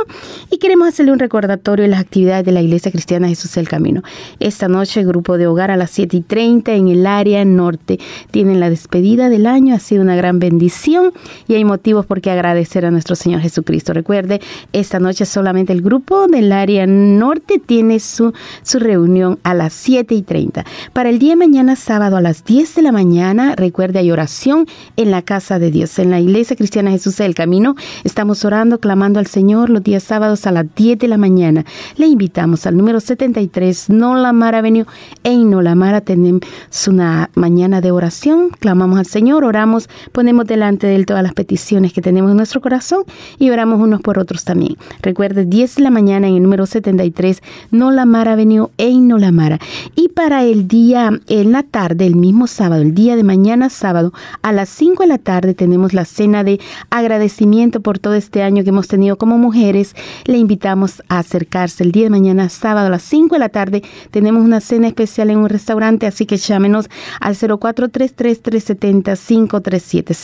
[0.51, 4.03] y queremos hacerle un recordatorio de las actividades de la Iglesia Cristiana Jesús el Camino.
[4.39, 7.99] Esta noche, grupo de hogar a las 7 y 30 en el área norte.
[8.31, 11.13] Tienen la despedida del año, ha sido una gran bendición
[11.49, 13.93] y hay motivos por qué agradecer a nuestro Señor Jesucristo.
[13.93, 14.41] Recuerde,
[14.73, 18.33] esta noche solamente el grupo del área norte tiene su,
[18.63, 20.65] su reunión a las 7 y 30.
[20.93, 24.67] Para el día de mañana, sábado a las 10 de la mañana, recuerde, hay oración
[24.97, 25.90] en la casa de Dios.
[25.99, 27.75] En la Iglesia Cristiana Jesús del Camino
[28.05, 31.65] estamos orando, clamando al Señor los días sábados a las 10 de la mañana.
[31.97, 34.87] Le invitamos al número 73, No La Mara Avenue,
[35.25, 36.01] en No La Mara.
[36.01, 36.43] Tenemos
[36.87, 41.93] una mañana de oración, clamamos al Señor, oramos, ponemos delante de Él todas las peticiones
[41.93, 43.03] que tenemos en nuestro corazón
[43.39, 44.77] y oramos unos por otros también.
[45.03, 49.19] Recuerde, 10 de la mañana en el número 73, No La Mara Avenue, en No
[49.19, 49.59] La Mara.
[49.97, 54.13] Y para el día, en la tarde, el mismo sábado, el día de mañana sábado,
[54.43, 56.61] a las 5 de la tarde tenemos la cena de
[56.91, 59.95] agradecimiento por todo este año que hemos tenido como mujeres.
[60.25, 63.83] Le invitamos a acercarse el día de mañana sábado a las 5 de la tarde.
[64.11, 66.89] Tenemos una cena especial en un restaurante, así que llámenos
[67.21, 70.15] al 0433-370-537.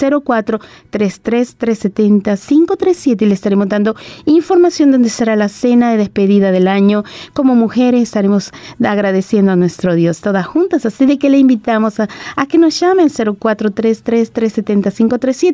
[0.90, 7.04] 0433-370-537 y le estaremos dando información donde será la cena de despedida del año.
[7.32, 8.52] Como mujeres estaremos
[8.84, 12.08] agradeciendo a nuestro Dios todas juntas, así de que le invitamos a,
[12.48, 13.10] que nos llamen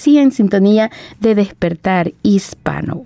[0.00, 0.90] Sí, en sintonía
[1.20, 3.04] de despertar hispano.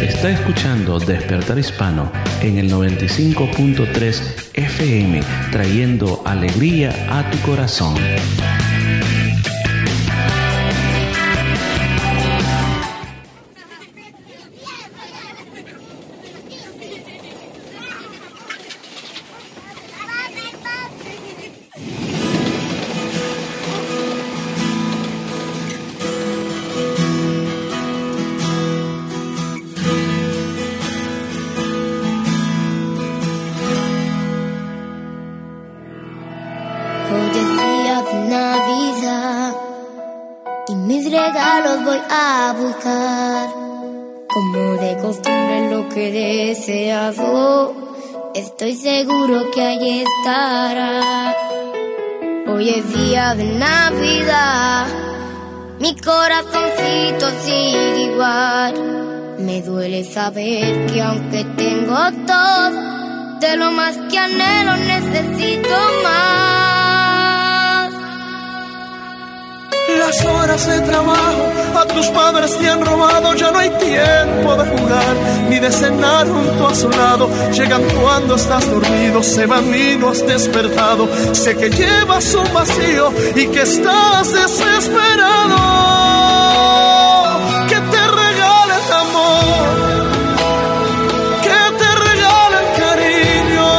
[0.00, 7.94] Está escuchando Despertar Hispano en el 95.3 FM, trayendo alegría a tu corazón.
[41.26, 43.48] Regalos voy a buscar.
[44.32, 47.74] Como de costumbre lo que he deseado,
[48.34, 51.34] estoy seguro que ahí estará.
[52.48, 54.86] Hoy es día de Navidad,
[55.80, 58.74] mi corazoncito sigue igual.
[59.38, 66.55] Me duele saber que aunque tengo todo, de lo más que anhelo necesito más.
[70.06, 74.64] Las horas de trabajo a tus padres te han robado, ya no hay tiempo de
[74.70, 75.16] jugar
[75.50, 77.28] ni de cenar junto a su lado.
[77.50, 81.08] Llegan cuando estás dormido, se van y no has despertado.
[81.32, 85.56] Sé que llevas un vacío y que estás desesperado.
[87.68, 89.66] Que te regalen amor,
[91.42, 93.70] que te regalen cariño,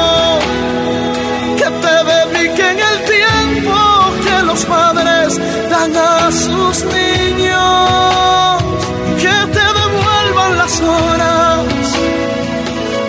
[1.56, 3.78] que te dediquen el tiempo
[4.26, 4.97] que los padres
[6.32, 8.64] sus niños,
[9.22, 11.66] que te devuelvan las horas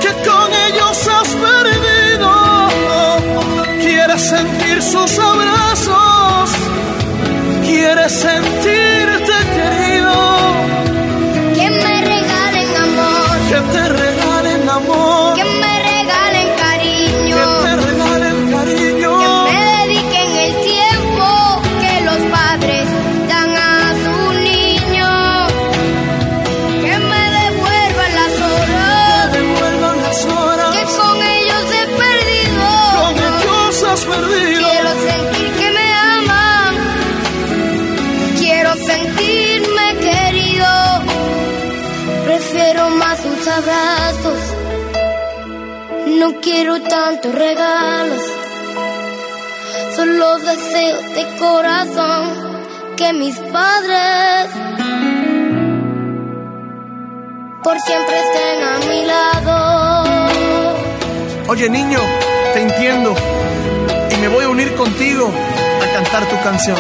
[0.01, 2.31] que con ellos has perdido.
[3.81, 6.51] Quieres sentir sus abrazos,
[7.67, 8.78] quieres sentir
[46.51, 48.23] quiero tantos regalos.
[49.95, 52.23] Son los deseos de corazón
[52.97, 54.49] que mis padres
[57.63, 60.29] por siempre estén a mi lado.
[61.49, 62.01] Oye niño,
[62.55, 63.15] te entiendo
[64.13, 65.31] y me voy a unir contigo
[65.83, 66.79] a cantar tu canción.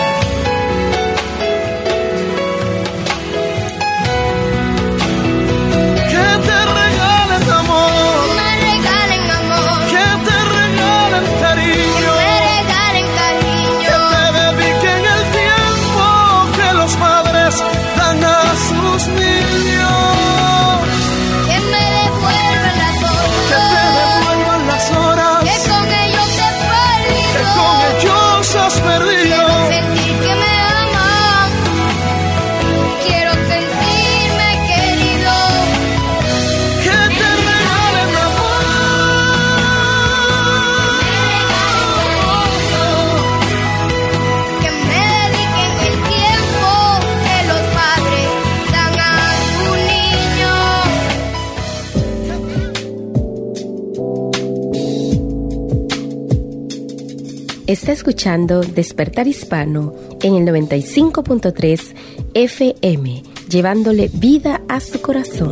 [57.68, 59.92] Está escuchando Despertar Hispano
[60.22, 61.94] en el 95.3
[62.32, 65.50] FM, llevándole vida a su corazón.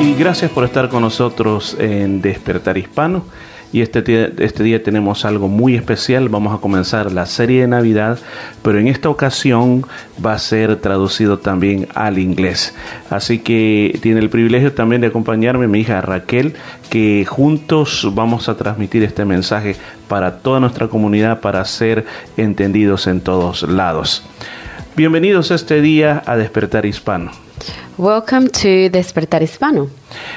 [0.00, 3.24] Y gracias por estar con nosotros en Despertar Hispano.
[3.72, 6.28] Y este día, este día tenemos algo muy especial.
[6.28, 8.18] Vamos a comenzar la serie de Navidad,
[8.62, 9.84] pero en esta ocasión
[10.24, 12.74] va a ser traducido también al inglés.
[13.10, 16.54] Así que tiene el privilegio también de acompañarme mi hija Raquel,
[16.90, 19.76] que juntos vamos a transmitir este mensaje
[20.08, 22.06] para toda nuestra comunidad para ser
[22.36, 24.24] entendidos en todos lados.
[24.96, 27.45] Bienvenidos este día a Despertar Hispano.
[27.98, 29.88] Welcome to Despertar Hispano.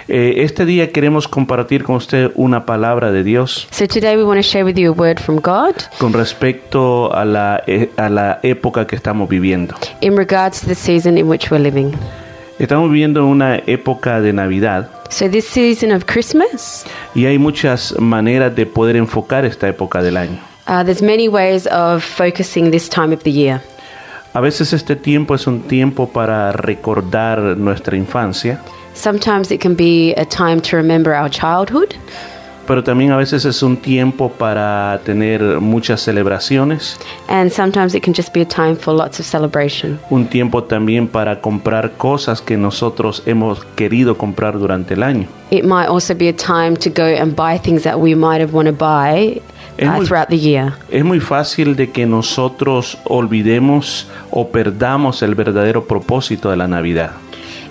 [0.08, 4.40] Eh, este día queremos compartir con usted una palabra de Dios So today we want
[4.40, 8.40] to share with you a word from God con respecto a la, eh, a la
[8.44, 9.76] época que estamos viviendo.
[10.00, 11.92] in regards to the season in which we're living.
[12.60, 18.56] Estamos viviendo una época de Navidad So this season of Christmas, y hay muchas maneras
[18.56, 20.40] de poder enfocar esta época del año.
[20.68, 23.60] uh, there's many ways of focusing this time of the year.
[24.34, 28.62] A veces este tiempo es un tiempo para recordar nuestra infancia,
[28.94, 31.96] Sometimes it can be a time to remember our childhood,
[32.68, 36.98] pero también a veces es un tiempo para tener muchas celebraciones,
[37.30, 39.98] and sometimes it can just be a time for lots of celebration.
[40.10, 45.28] un tiempo también para comprar cosas que nosotros hemos querido comprar durante el año.
[45.50, 48.54] It might also be a time to go and buy things that we might have
[48.54, 49.42] want to buy
[49.80, 50.74] Es uh, muy- throughout the year.
[50.92, 57.12] Es muy fácil de que nosotros olvidemos o perdamos el verdadero propósito de la Navidad.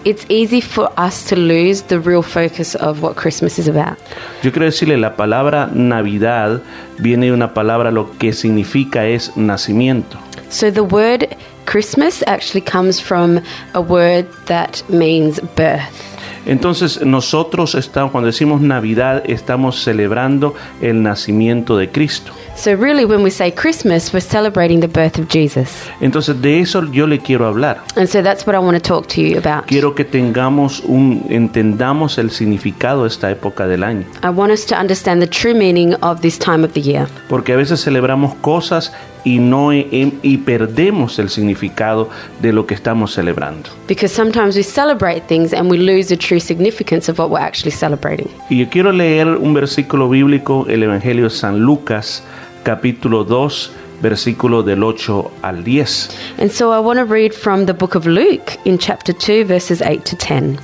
[0.05, 3.99] It's easy for us to lose the real focus of what Christmas is about.
[4.43, 6.63] Yo quiero decirle, la palabra Navidad
[6.99, 10.17] viene de una palabra, lo que significa es nacimiento.
[10.49, 11.37] So the word
[11.67, 13.43] Christmas actually comes from
[13.75, 16.18] a word that means birth.
[16.47, 22.33] Entonces nosotros estamos, cuando decimos Navidad, estamos celebrando el nacimiento de Cristo.
[22.57, 25.71] So really when we say Christmas, we're celebrating the birth of Jesus.
[26.01, 27.83] Entonces de eso yo le quiero hablar.
[27.97, 29.67] And so that's what I want to talk to you about.
[29.67, 34.07] Quiero que tengamos un, entendamos el significado de esta época del año.
[34.25, 37.07] I want us to understand the true meaning of this time of the year.
[37.29, 38.93] Porque a veces celebramos cosas
[39.29, 42.09] y no y y perdemos el significado
[42.41, 43.69] de lo que estamos celebrando.
[43.87, 47.71] Because sometimes we celebrate things and we lose the true significance of what we're actually
[47.71, 48.29] celebrating.
[48.49, 52.23] Y yo quiero leer un versículo bíblico, el Evangelio de San Lucas,
[52.63, 56.09] capítulo 2, versículo del 8 al 10.
[56.39, 59.83] And so I want to read from the book of Luke in chapter 2, verses
[59.83, 60.59] 8 to 10.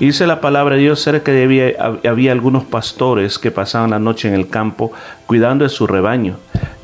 [0.00, 3.98] Y dice la palabra de Dios, cerca de había, había algunos pastores que pasaban la
[3.98, 4.92] noche en el campo
[5.26, 6.36] cuidando de su rebaño.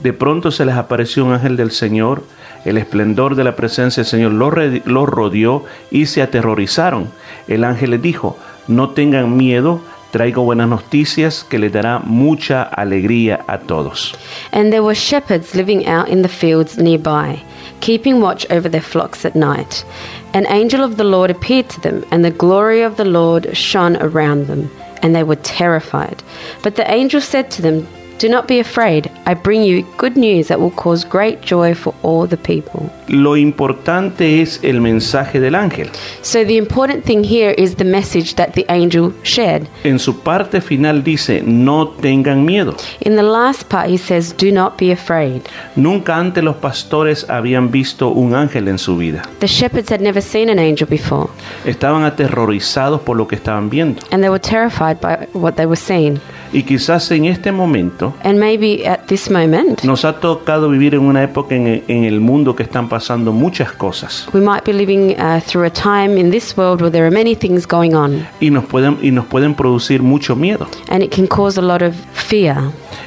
[0.02, 2.24] De pronto se les apareció un ángel del Señor,
[2.64, 4.52] el esplendor de la presencia del Señor los
[4.84, 7.08] los rodeó y se aterrorizaron.
[7.46, 8.36] El ángel les dijo,
[8.66, 9.80] no tengan miedo,
[10.14, 14.14] traigo buenas noticias que les dará mucha alegría a todos.
[14.52, 17.42] And there were shepherds living out in the fields nearby,
[17.80, 19.84] keeping watch over their flocks at night.
[20.32, 23.96] An angel of the Lord appeared to them, and the glory of the Lord shone
[23.96, 24.70] around them,
[25.02, 26.22] and they were terrified.
[26.62, 27.84] But the angel said to them,
[28.18, 29.10] Do not be afraid.
[29.26, 32.88] I bring you good news that will cause great joy for all the people.
[33.08, 35.90] Lo importante es el mensaje del ángel.
[36.22, 39.66] So the important thing here is the message that the angel shared.
[39.82, 42.76] En su parte final dice, no tengan miedo.
[43.00, 45.42] In the last part, he says, Do not be afraid.
[45.76, 49.22] Nunca antes los pastores habían visto un ángel en su vida.
[49.40, 51.28] The shepherds had never seen an angel before,
[51.64, 54.00] Estaban aterrorizados por lo que estaban viendo.
[54.12, 56.20] and they were terrified by what they were seeing.
[56.52, 61.02] Y quizás en este momento And maybe at this moment, nos ha tocado vivir en
[61.02, 64.26] una época en el, en el mundo que están pasando muchas cosas.
[64.32, 67.34] we might be living uh, through a time in this world where there are many
[67.34, 70.66] things going on, Y nos pueden, y nos pueden producir mucho miedo.
[70.88, 72.57] and it can cause a lot of fear.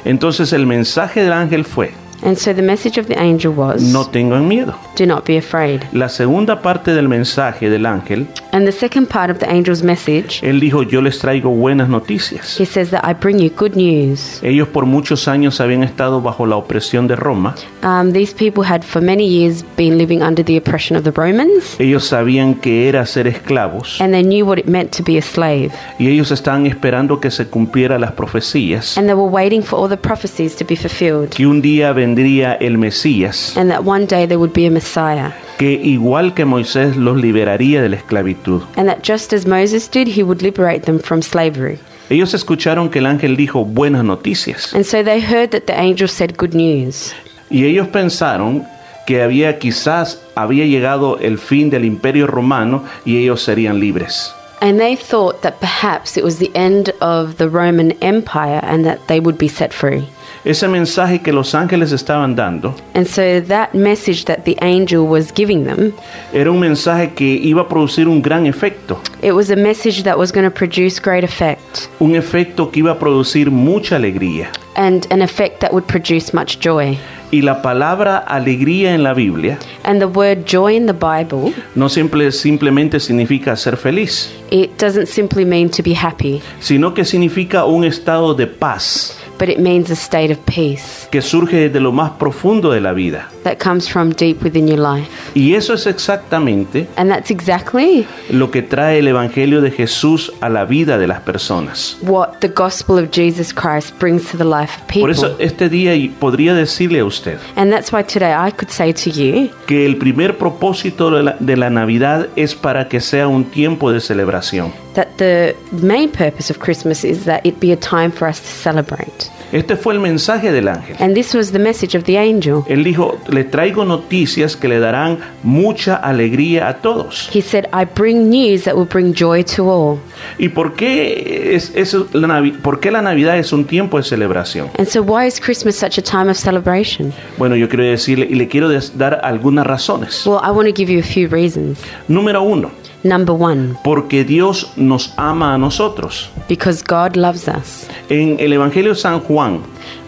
[0.04, 1.92] Entonces el mensaje del ángel fue,
[2.22, 4.74] And so the message of the angel was, no tengan miedo.
[4.96, 5.82] Do not be afraid.
[5.92, 10.40] La segunda parte del mensaje del ángel, And the second part of the angel's message,
[10.42, 12.58] él dijo, yo les traigo buenas noticias.
[12.58, 14.40] he says that I bring you good news.
[14.42, 17.54] Ellos por muchos años habían estado bajo la opresión de Roma.
[17.82, 21.76] Um, these people had for many years been living under the oppression of the Romans,
[21.78, 24.00] Ellos sabían que era ser esclavos.
[24.00, 25.70] and they knew what it meant to be a slave.
[25.98, 28.96] Y ellos estaban esperando que se cumplieran las profecías.
[28.98, 32.54] And they were waiting for all the prophecies to be fulfilled, Que un día vendría
[32.54, 33.56] el Mesías.
[33.56, 35.32] and that one day there would be a Messiah.
[35.58, 38.62] Que igual que Moisés los liberaría de la esclavitud.
[38.76, 41.78] And that just as Moses did, he would liberate them from slavery.
[42.10, 44.72] Ellos escucharon que el ángel dijo buenas noticias.
[44.74, 47.12] And so they heard that the angel said good news.
[47.50, 48.64] Y ellos pensaron
[49.06, 54.32] que había quizás había llegado el fin del imperio romano y ellos serían libres.
[54.60, 59.06] And they thought that perhaps it was the end of the Roman Empire and that
[59.06, 60.08] they would be set free.
[60.44, 65.32] Ese mensaje que los ángeles estaban dando And so that message that the angel was
[65.32, 65.92] giving them,
[66.32, 70.16] era un mensaje que iba a producir un gran efecto, it was a message that
[70.16, 74.48] was going to produce great effect un efecto que iba a producir mucha alegría.
[74.76, 76.96] and an effect that would produce much joy.
[77.30, 81.88] Y la palabra alegría en la Biblia And the word joy in the Bible, no
[81.88, 87.64] simple, simplemente significa ser feliz, it doesn't simply mean to be happy, sino que significa
[87.64, 91.92] un estado de paz but it means a state of peace que surge desde lo
[91.92, 93.28] más profundo de la vida.
[93.44, 95.08] that comes from deep within your life.
[95.34, 100.48] Y eso es exactamente And that's exactly lo que trae el Evangelio de Jesús a
[100.48, 101.96] la vida de las personas.
[102.02, 105.44] what the gospel of Jesus Christ brings to the life of Por eso people.
[105.46, 109.10] este día y podría decirle a usted And that's why today I could say to
[109.10, 113.44] you que el primer propósito de la, de la Navidad es para que sea un
[113.44, 114.72] tiempo de celebración.
[114.98, 118.48] That the main purpose of Christmas is that it be a time for us to
[118.48, 119.30] celebrate.
[119.52, 120.96] Este fue el mensaje del ángel.
[120.98, 122.64] And this was the message of the angel.
[122.66, 127.30] Él dijo, le traigo noticias que le darán mucha alegría a todos.
[127.32, 130.00] He said, I bring news that will bring joy to all.
[130.38, 134.68] ¿Y por qué, es, es la, por qué la Navidad es un tiempo de celebración?
[134.76, 137.14] And so, why is Christmas such a time of celebration?
[137.38, 140.26] Bueno, yo quiero decirle y le quiero dar algunas razones.
[140.26, 141.78] Well, I want to give you a few reasons.
[142.08, 142.70] Número uno,
[143.04, 146.28] Number one, porque Dios nos ama a nosotros.
[146.48, 147.86] because God loves us.
[148.08, 149.60] En el Evangelio de San Juan,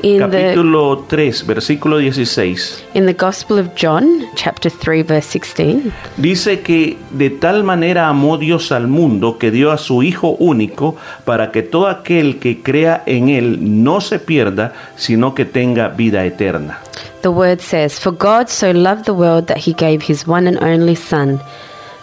[0.03, 5.93] In the, capítulo 3, versículo 16, in the Gospel of John, chapter 3, verse 16,
[6.17, 10.97] dice que de tal manera amó Dios al mundo que dio a su Hijo único
[11.25, 16.25] para que todo aquel que crea en Él no se pierda, sino que tenga vida
[16.25, 16.81] eterna.
[17.23, 20.59] the word says, For God so loved the world that he gave his one and
[20.63, 21.39] only Son,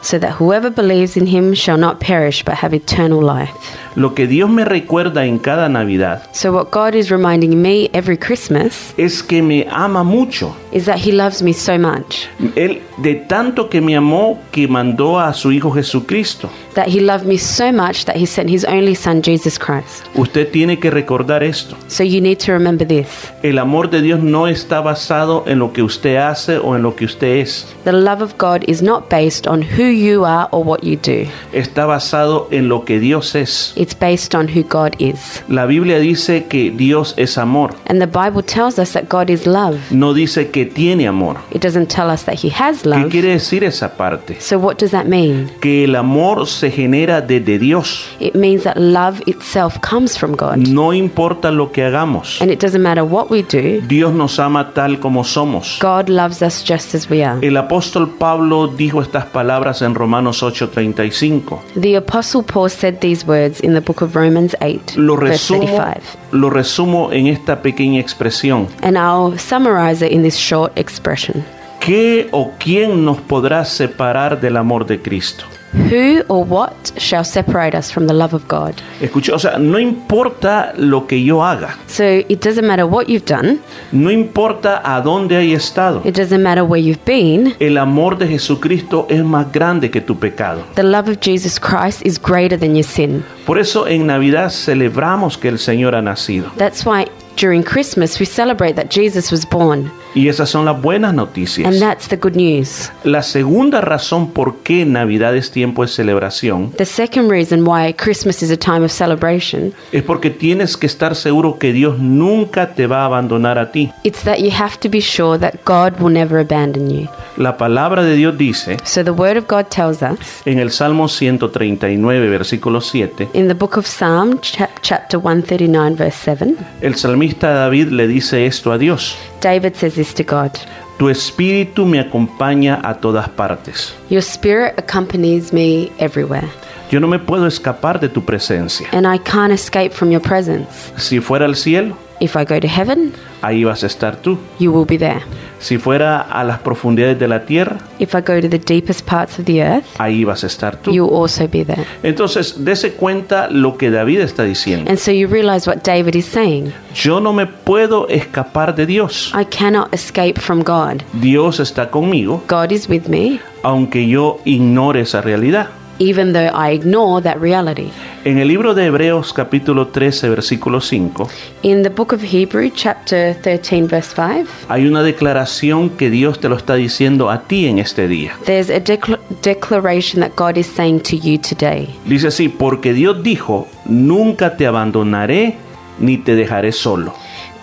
[0.01, 3.51] so that whoever believes in him shall not perish but have eternal life.
[3.95, 8.15] Lo que Dios me recuerda en cada Navidad So, what God is reminding me every
[8.17, 10.55] Christmas es que me ama mucho.
[10.71, 15.19] is that he loves me so much, Él de tanto que me amó que mandó
[15.19, 16.49] a su Hijo Jesucristo.
[16.75, 20.05] that he loved me so much that he sent his only Son, Jesus Christ.
[20.15, 21.75] Usted tiene que recordar esto.
[21.87, 23.31] So, you need to remember this.
[23.41, 26.95] El amor de Dios no está basado en lo que usted hace o en lo
[26.95, 27.65] que usted es.
[27.83, 31.29] The love of God is not based on who you are or what you do.
[31.53, 33.73] Está basado en lo que Dios es.
[33.75, 35.43] It's based on who God is.
[35.47, 37.75] La Biblia dice que Dios es amor.
[37.87, 39.77] And the Bible tells us that God is love.
[39.91, 41.37] No dice que tiene amor.
[41.51, 43.09] It doesn't tell us that he has ¿Qué love.
[43.09, 44.39] quiere decir esa parte?
[44.39, 45.49] So what does that mean?
[45.61, 48.05] Que el amor se genera desde Dios.
[48.19, 50.57] It means that love itself comes from God.
[50.57, 52.41] No importa lo que hagamos.
[52.41, 55.79] And it doesn't matter what we do, Dios nos ama tal como somos.
[55.81, 57.39] God loves us just as we are.
[57.45, 61.59] El apóstol Pablo dijo estas palabras en Romanos 8:35.
[61.75, 66.17] The apostle Paul said these words in the book of Romans 8, Lo verse 35.
[66.31, 68.67] lo resumo en esta pequeña expresión.
[68.81, 71.43] And I'll summarize it in this short expression.
[71.87, 75.45] ¿Qué o quién nos podrá separar del amor de Cristo?
[75.73, 78.73] Who or what shall separate us from the love of God?
[78.99, 83.25] Escucha, o sea, no importa lo que yo haga, So it doesn't matter what you've
[83.25, 83.59] done,
[83.93, 88.27] no importa a dónde hay estado, it doesn't matter where you've been, el amor de
[88.27, 90.65] Jesucristo es más grande que tu pecado.
[90.75, 93.23] the love of Jesus Christ is greater than your sin.
[93.45, 96.51] Por eso en Navidad celebramos que el Señor ha nacido.
[96.57, 97.05] That's why
[97.39, 99.89] during Christmas we celebrate that Jesus was born.
[100.15, 101.67] Y esas son las buenas noticias.
[101.67, 102.91] And that's the good news.
[103.03, 108.41] La segunda razón por qué Navidad es tiempo de celebración The second reason why Christmas
[108.41, 112.87] is a time of celebration, es porque tienes que estar seguro que Dios nunca te
[112.87, 113.91] va a abandonar a ti.
[114.03, 117.07] it's that you have to be sure that God will never abandon you.
[117.35, 121.07] La palabra de Dios dice So the word of God tells us en el Salmo
[121.07, 127.49] 139, versículo 7, in the book of Psalm chap- chapter 139 verse 7, el salmista
[127.53, 129.15] David le dice esto a Dios.
[129.41, 130.51] David says this to God.
[130.97, 133.93] Tu espíritu me acompaña a todas partes.
[134.09, 136.47] Your spirit accompanies me everywhere,
[136.89, 138.87] Yo no me puedo escapar de tu presencia.
[138.93, 140.91] and I can't escape from your presence.
[140.97, 144.39] Si fuera al cielo, If I go to heaven, ahí vas a estar tú.
[144.57, 145.21] you will be there.
[145.59, 149.39] Si fuera a las profundidades de la tierra, If I go to the deepest parts
[149.39, 150.91] of the earth, ahí vas a estar tú.
[150.91, 151.83] you will also be there.
[152.03, 154.89] Entonces, dese cuenta lo que David está diciendo.
[154.89, 156.73] And so you realize what David is saying.
[156.93, 159.31] Yo no me puedo escapar de Dios.
[159.33, 161.01] I cannot escape from God.
[161.13, 165.67] Dios está conmigo, God is with me, aunque yo ignore esa realidad.
[165.99, 167.89] Even though I ignore that reality.
[168.25, 171.27] En el libro de Hebreos capítulo 13, versículo 5,
[171.63, 176.49] In the book of Hebrew, chapter 13, verse 5, hay una declaración que Dios te
[176.49, 178.33] lo está diciendo a ti en este día.
[178.45, 181.87] there's a decla- declaration that God is saying to you today.
[182.05, 185.55] Dice así, porque Dios dijo, nunca te abandonaré
[185.99, 187.13] ni te dejaré solo.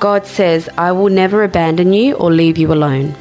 [0.04, 3.14] God says, I will never abandon you or leave you alone.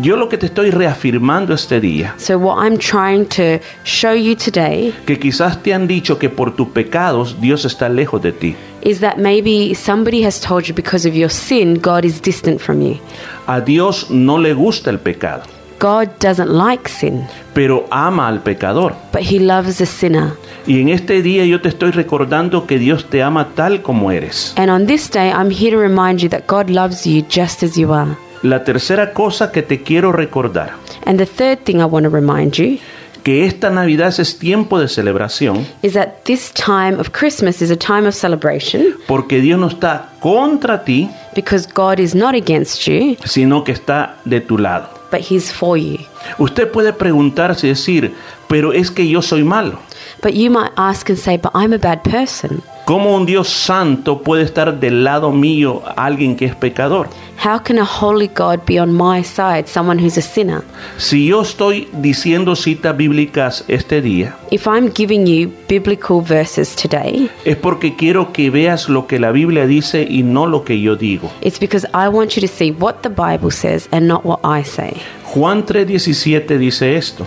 [0.00, 4.36] Yo lo que te estoy reafirmando este día, So, what I'm trying to show you
[4.36, 8.54] today que quizás te han dicho que por tus pecados Dios está lejos de ti.
[8.82, 12.82] is that maybe somebody has told you because of your sin, God is distant from
[12.82, 13.00] you.
[13.48, 15.42] A Dios no le gusta el pecado,
[15.80, 18.94] God doesn't like sin, pero ama al pecador.
[19.12, 20.36] but He loves the sinner.
[20.66, 24.52] Y en este día yo te estoy recordando que Dios te ama tal como eres.
[24.56, 27.76] And on this day, I'm here to remind you that God loves you just as
[27.76, 28.16] you are.
[28.42, 30.72] La tercera cosa que te quiero recordar,
[31.06, 32.78] And the third thing I want to remind you
[33.24, 37.76] que esta Navidad es tiempo de celebración is that this time of Christmas is a
[37.76, 43.16] time of celebration porque Dios no está contra ti, because God is not against you,
[43.24, 44.88] sino que está de tu lado.
[45.10, 45.98] but He's for you.
[46.38, 48.14] Usted puede preguntarse y decir,
[48.46, 49.80] pero es que yo soy malo.
[50.20, 52.62] But you might ask and say, But I'm a bad person.
[52.86, 57.08] ¿Cómo un Dios santo puede estar del lado mío alguien que es pecador?
[57.44, 60.62] How can a holy God be on my side, someone who's a sinner?
[60.96, 67.30] Si yo estoy diciendo citas bíblicas este día, If I'm giving you biblical verses today,
[67.44, 70.96] es porque quiero que veas lo que la Biblia dice y no lo que yo
[70.96, 71.30] digo.
[71.42, 74.64] it's because I want you to see what the Bible says and not what I
[74.64, 74.94] say.
[75.34, 77.26] Juan 3:17 dice esto.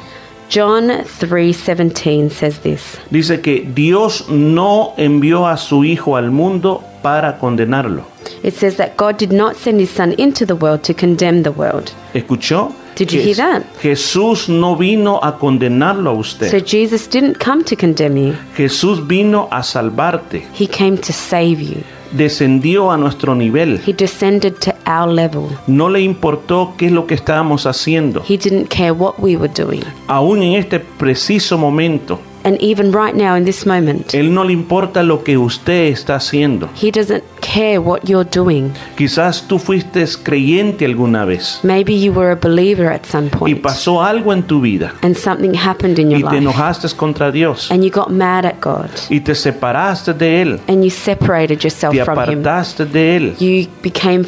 [0.52, 2.98] John 3:17 says this.
[3.10, 8.04] Dice que Dios no envió a su Hijo al mundo para condenarlo.
[8.44, 11.52] It says that God did not send his son into the world to condemn the
[11.52, 11.94] world.
[12.14, 12.74] ¿Escuchó?
[12.98, 13.64] Did you hear that?
[13.82, 16.52] Jesús no vino a condenarlo a usted.
[16.52, 16.60] So.
[16.60, 18.36] Jesus didn't come to condemn you.
[18.58, 20.44] Jesús vino a salvarte.
[20.54, 21.82] He came to save you.
[22.12, 23.80] Descendió a nuestro nivel.
[23.86, 25.44] He descended to our level.
[25.68, 28.22] No le importó qué es lo que estábamos haciendo.
[28.28, 29.82] He didn't care what we were doing.
[30.08, 34.54] Aún en este preciso momento, And even right now in this moment, Él no le
[34.54, 36.70] importa lo que usted está haciendo.
[36.82, 38.72] he doesn't care what you're doing.
[38.98, 43.62] Quizás tú fuiste creyente alguna vez Maybe you were a believer at some y point
[43.62, 47.32] pasó algo en tu vida and something happened in your y te life enojaste contra
[47.32, 51.60] Dios and you got mad at God y te separaste de Él, and you separated
[51.62, 52.40] yourself te from him.
[52.40, 53.36] apartaste de Él.
[53.40, 54.24] You became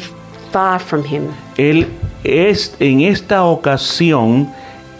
[0.52, 1.28] far from him.
[1.56, 1.88] Él
[2.22, 4.48] es en esta ocasión,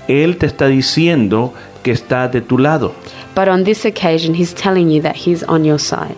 [0.08, 1.54] Él te está diciendo
[1.84, 2.92] que está de tu lado.
[3.36, 6.16] But on this occasion, he's telling you that he's on your side.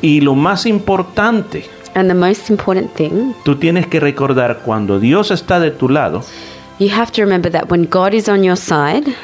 [0.00, 1.64] Y lo más importante,
[1.94, 6.22] And the most important thing, tú tienes que recordar cuando Dios está de tu lado,
[6.80, 9.14] you have to remember that when God is on your side,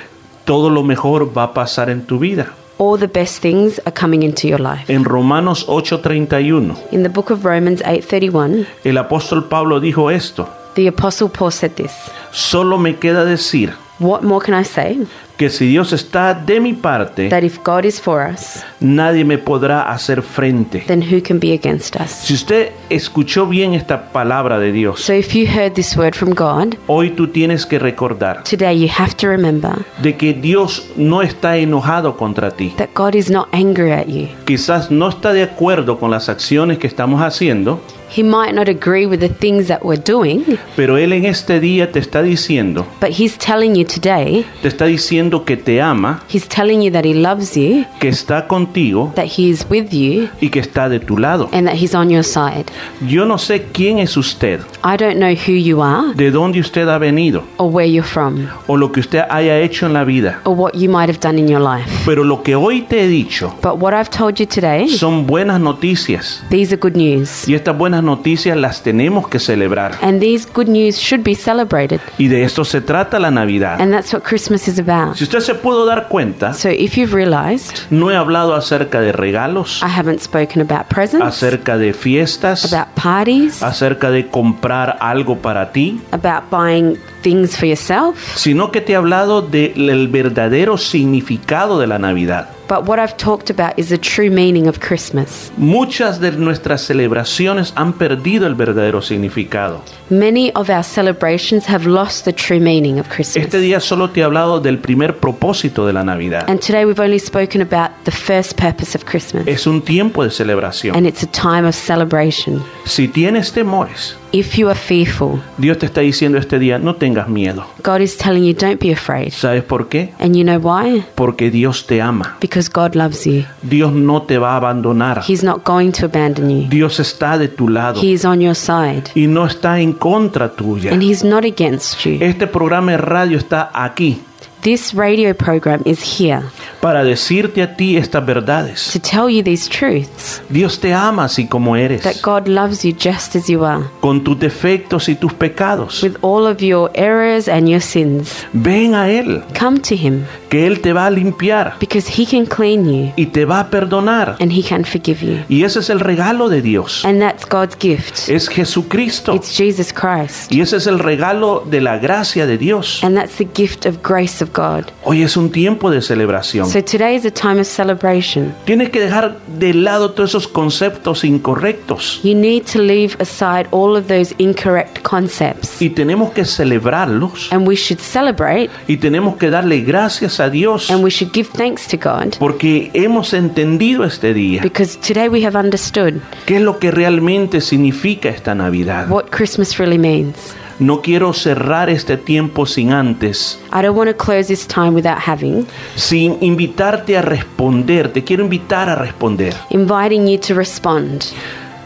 [0.44, 2.52] todo lo mejor va a pasar en tu vida.
[2.80, 4.84] all the best things are coming into your life.
[4.92, 10.86] En Romanos 8:31, In the book of Romans 8:31, el apóstol Pablo dijo esto, the
[10.88, 11.90] apostle Paul said this,
[12.32, 14.98] solo me queda decir, What more can I say?
[15.36, 19.38] Que si Dios está de mi parte, That if God is for us, nadie me
[19.38, 20.84] podrá hacer frente.
[20.86, 22.10] then who can be against us?
[22.10, 26.30] Si usted escuchó bien esta palabra de Dios, So if you heard this word from
[26.34, 31.22] God, hoy tú tienes que recordar today you have to remember de que Dios no
[31.22, 32.74] está enojado contra ti.
[32.76, 34.28] that God is not angry at you.
[34.44, 37.80] Quizás no está de acuerdo con las acciones que estamos haciendo,
[38.16, 40.44] He might not agree with the things that we're doing,
[40.76, 44.86] pero Él en este día te está diciendo, but He's telling you today, te está
[44.86, 49.26] diciendo que te ama, He's telling you that He loves you, que está contigo that
[49.36, 51.48] He is with you, y que está de tu lado.
[51.52, 52.64] and that He's on your side.
[53.06, 56.88] Yo no sé quién es usted, I don't know who you are, de dónde usted
[56.88, 60.40] ha venido or where you're from, o lo que usted haya hecho en la vida,
[60.44, 61.90] or what you might have done in your life.
[62.06, 65.60] pero lo que hoy te he dicho But what I've told you today, son buenas
[65.60, 67.46] noticias these are good news.
[67.46, 69.92] y estas buenas noticias las tenemos que celebrar.
[70.02, 72.00] And these good news should be celebrated.
[72.18, 73.80] Y de esto se trata la Navidad.
[73.80, 75.16] And that's what Christmas is about.
[75.16, 79.12] Si usted se pudo dar cuenta, So if you've realized, no he hablado acerca de
[79.12, 85.38] regalos, I haven't spoken about presents, acerca de fiestas, about parties, acerca de comprar algo
[85.38, 88.16] para ti, about buying things for yourself.
[88.36, 92.48] sino que te he hablado del verdadero significado de la Navidad.
[92.68, 95.50] But what I've talked about is the true meaning of Christmas.
[95.56, 99.82] Muchas de nuestras celebraciones han perdido el verdadero significado.
[100.10, 103.46] Many of our celebrations have lost the true meaning of Christmas.
[103.46, 106.44] Este día solo te he hablado del primer propósito de la Navidad.
[106.48, 109.46] And today we've only spoken about the first purpose of Christmas.
[109.46, 110.94] Es un tiempo de celebración.
[110.94, 112.62] And it's a time of celebration.
[112.84, 117.28] Si tienes temores, If you are fearful, Dios te está diciendo este día, no tengas
[117.28, 117.64] miedo.
[117.82, 119.32] God is telling you don't be afraid.
[119.32, 120.12] ¿Sabes por qué?
[120.18, 121.02] And you know why?
[121.14, 122.36] Porque Dios te ama.
[122.40, 123.44] Because God loves you.
[123.62, 125.22] Dios no te va a abandonar.
[125.26, 126.68] He's not going to abandon you.
[126.68, 129.04] Dios está de tu lado He is on your side.
[129.14, 130.92] y no está en contra tuya.
[130.92, 132.18] And He's not against you.
[132.20, 134.20] Este programa de radio está aquí
[134.62, 136.42] This radio program is here
[136.80, 138.90] para decirte a ti estas verdades.
[138.92, 142.92] to tell you these truths Dios te ama así como eres, that God loves you
[142.92, 146.02] just as you are, con tus defectos y tus pecados.
[146.02, 148.46] with all of your errors and your sins.
[148.52, 152.44] Ven a Él, Come to Him que Él te va a limpiar because He can
[152.46, 154.36] clean you y te va a perdonar.
[154.40, 155.38] and He can forgive you.
[155.48, 157.04] Y ese es el regalo de Dios.
[157.04, 158.28] And that's God's gift.
[158.28, 159.34] Es Jesucristo.
[159.34, 160.50] It's Jesus Christ.
[160.52, 163.02] Y ese es el regalo de la gracia de Dios.
[163.04, 164.84] And that's the gift of grace of God.
[165.04, 166.68] Hoy es un tiempo de celebración.
[166.68, 168.54] So today is a time of celebration.
[168.64, 172.20] Tienes que dejar de lado todos esos conceptos incorrectos.
[172.22, 175.80] You need to leave aside all of those incorrect concepts.
[175.80, 177.52] Y tenemos que celebrarlos.
[177.52, 180.90] And we should celebrate Y tenemos que darle gracias a Dios.
[180.90, 184.62] and we should give thanks to God Porque hemos entendido este día.
[184.62, 186.14] because today we have understood
[186.46, 189.08] ¿Qué es lo que realmente significa esta Navidad?
[189.10, 190.34] what Christmas really means.
[190.80, 195.18] No quiero cerrar este tiempo sin antes, I don't want to close this time without
[195.18, 198.12] having sin invitarte a responder.
[198.12, 199.54] Te quiero invitar a responder.
[199.70, 201.24] inviting you to respond.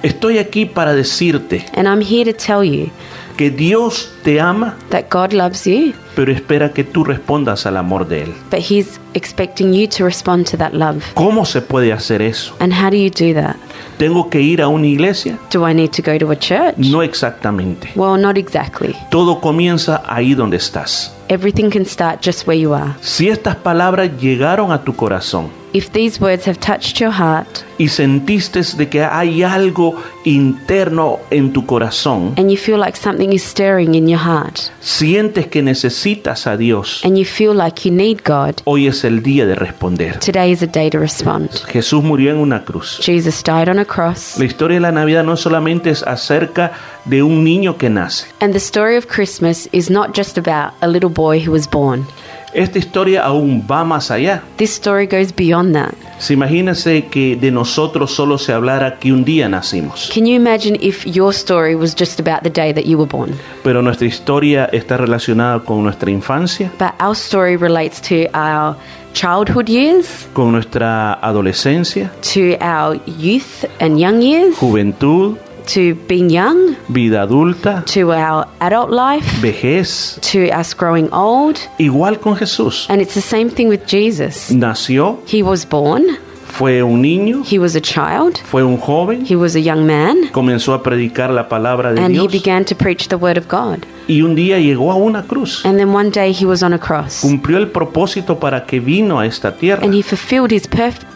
[0.03, 2.91] Estoy aquí para decirte And I'm here to tell you
[3.37, 8.07] que Dios te ama, that God loves you, pero espera que tú respondas al amor
[8.07, 8.35] de Él.
[8.51, 11.03] but He's expecting you to respond to that love.
[11.15, 12.55] ¿Cómo se puede hacer eso?
[12.61, 13.57] And how do you do that?
[13.99, 15.39] ¿Tengo que ir a una iglesia?
[15.53, 16.77] Do I need to go to a church?
[16.77, 17.91] No exactamente.
[17.95, 18.95] Well, not exactly.
[19.11, 21.13] Todo comienza ahí donde estás.
[21.29, 22.95] Everything can start just where you are.
[23.01, 27.89] Si estas palabras llegaron a tu corazón If these words have touched your heart y
[27.89, 29.95] sentiste de que hay algo
[30.25, 35.47] interno en tu corazón, and you feel like something is stirring in your heart sientes
[35.47, 39.47] que necesitas a Dios, and you feel like you need God, hoy es el día
[39.47, 40.19] de responder.
[40.21, 41.49] today is a day to respond.
[41.69, 42.99] Jesús murió en una cruz.
[43.03, 46.73] Jesus died on a cross, La historia de la Navidad no solamente es acerca
[47.07, 48.27] de un niño que nace.
[48.41, 52.07] and the story of Christmas is not just about a little boy who was born.
[52.55, 54.43] Esta historia aún va más allá.
[54.59, 55.95] This story goes beyond that.
[56.19, 60.77] Se imagínense que de nosotros solo se hablara que un día nacimos, Can you imagine
[60.81, 63.33] if your story was just about the day that you were born?
[63.65, 68.77] pero nuestra historia está relacionada con nuestra infancia, But our story relates to our
[69.15, 76.77] childhood years, con nuestra adolescencia, to our youth and young years, juventud, to being young,
[76.89, 81.59] vida adulta, to our adult life, vejez, to us growing old.
[81.79, 82.87] igual con Jesús.
[82.89, 84.51] And it's the same thing with Jesus.
[84.51, 89.35] Nació, He was born, fue un niño, he was a child, fue un joven, he
[89.35, 93.09] was a young man, comenzó a predicar la palabra de and he began to preach
[93.09, 93.87] the word of God.
[94.07, 95.65] y un día llegó a una cruz.
[95.65, 97.21] And then one day he was on a cross.
[97.23, 99.83] Cumplió el propósito para que vino a esta tierra.
[99.83, 100.67] And he fulfilled his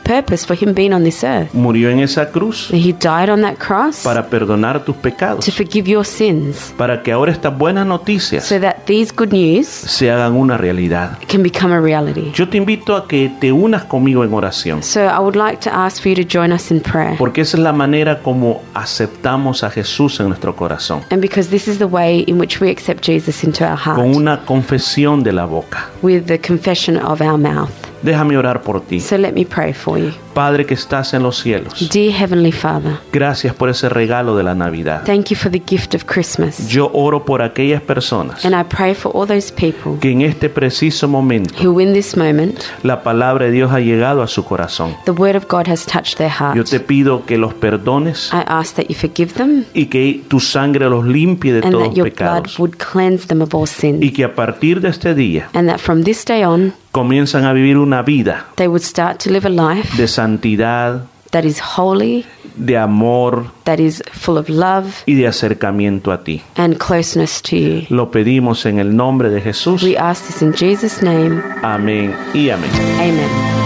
[0.07, 1.53] purpose for him being on this earth.
[1.53, 5.91] Murió en esa cruz He died on that cross para perdonar tus pecados, to forgive
[5.91, 10.35] your sins para que ahora estas buenas noticias so that these good news se hagan
[10.35, 11.19] una realidad.
[11.29, 12.31] can become a reality.
[12.35, 15.71] Yo te invito a que te unas conmigo en oración, So I would like to
[15.71, 17.17] ask for you to join us in prayer.
[17.19, 21.67] porque esa es la manera como aceptamos a Jesús en nuestro corazón, And because this
[21.69, 25.33] is the way in which we accept Jesus into our con heart una confesión de
[25.33, 25.89] la boca.
[26.03, 27.71] with the confession of our mouth.
[28.03, 29.01] Déjame orar por ti.
[29.01, 30.11] So let me pray for you.
[30.35, 34.55] Padre que estás en los cielos, Dear Heavenly Father, gracias por ese regalo de la
[34.55, 35.03] Navidad.
[35.07, 36.69] thank you for the gift of Christmas.
[36.69, 40.51] Yo oro por aquellas personas And I pray for all those people que en este
[40.51, 44.95] preciso momento who, in this moment, la palabra de Dios ha llegado a su corazón.
[45.07, 46.55] the Word of God has touched their heart.
[46.55, 50.39] Yo te pido que los perdones I ask that you forgive them y que tu
[50.41, 52.59] sangre los limpie de and todos that your blood pecados.
[52.59, 54.03] would cleanse them of all sin.
[54.03, 57.53] Y que a partir de este día And that from this day on, comienzan a
[57.53, 62.25] vivir una vida they would start to live a life de santidad, that is holy,
[62.57, 66.41] de amor that is full of love y de acercamiento a ti.
[66.57, 67.83] and closeness to you.
[67.91, 69.83] Lo pedimos en el nombre de Jesús.
[69.83, 71.43] We ask this in Jesus' name.
[71.63, 72.71] Amén y amén.
[72.99, 73.66] Amen.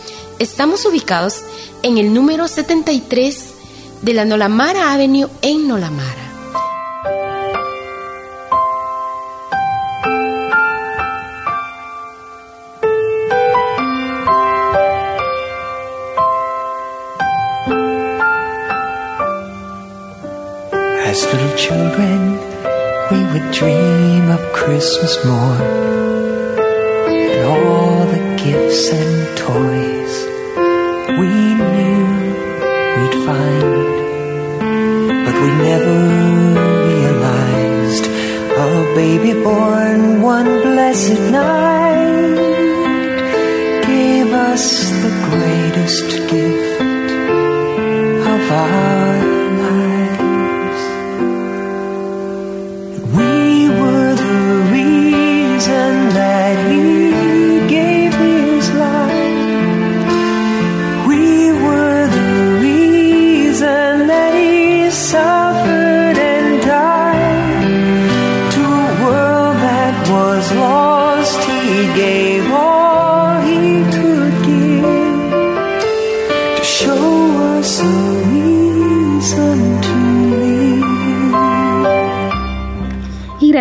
[0.41, 1.43] Estamos ubicados
[1.83, 3.45] en el número 73
[4.01, 6.17] de la Nolamara Avenue en Nolamara.
[21.05, 22.39] As little children,
[23.11, 25.61] we would dream of Christmas morn
[27.11, 30.30] and all the gifts and toys
[31.21, 31.33] we
[31.77, 32.03] knew
[32.97, 33.93] we'd find,
[35.25, 35.95] but we never
[36.89, 38.05] realized.
[38.63, 42.35] A baby born one blessed night
[43.91, 44.65] gave us
[45.03, 46.81] the greatest gift
[48.33, 49.20] of our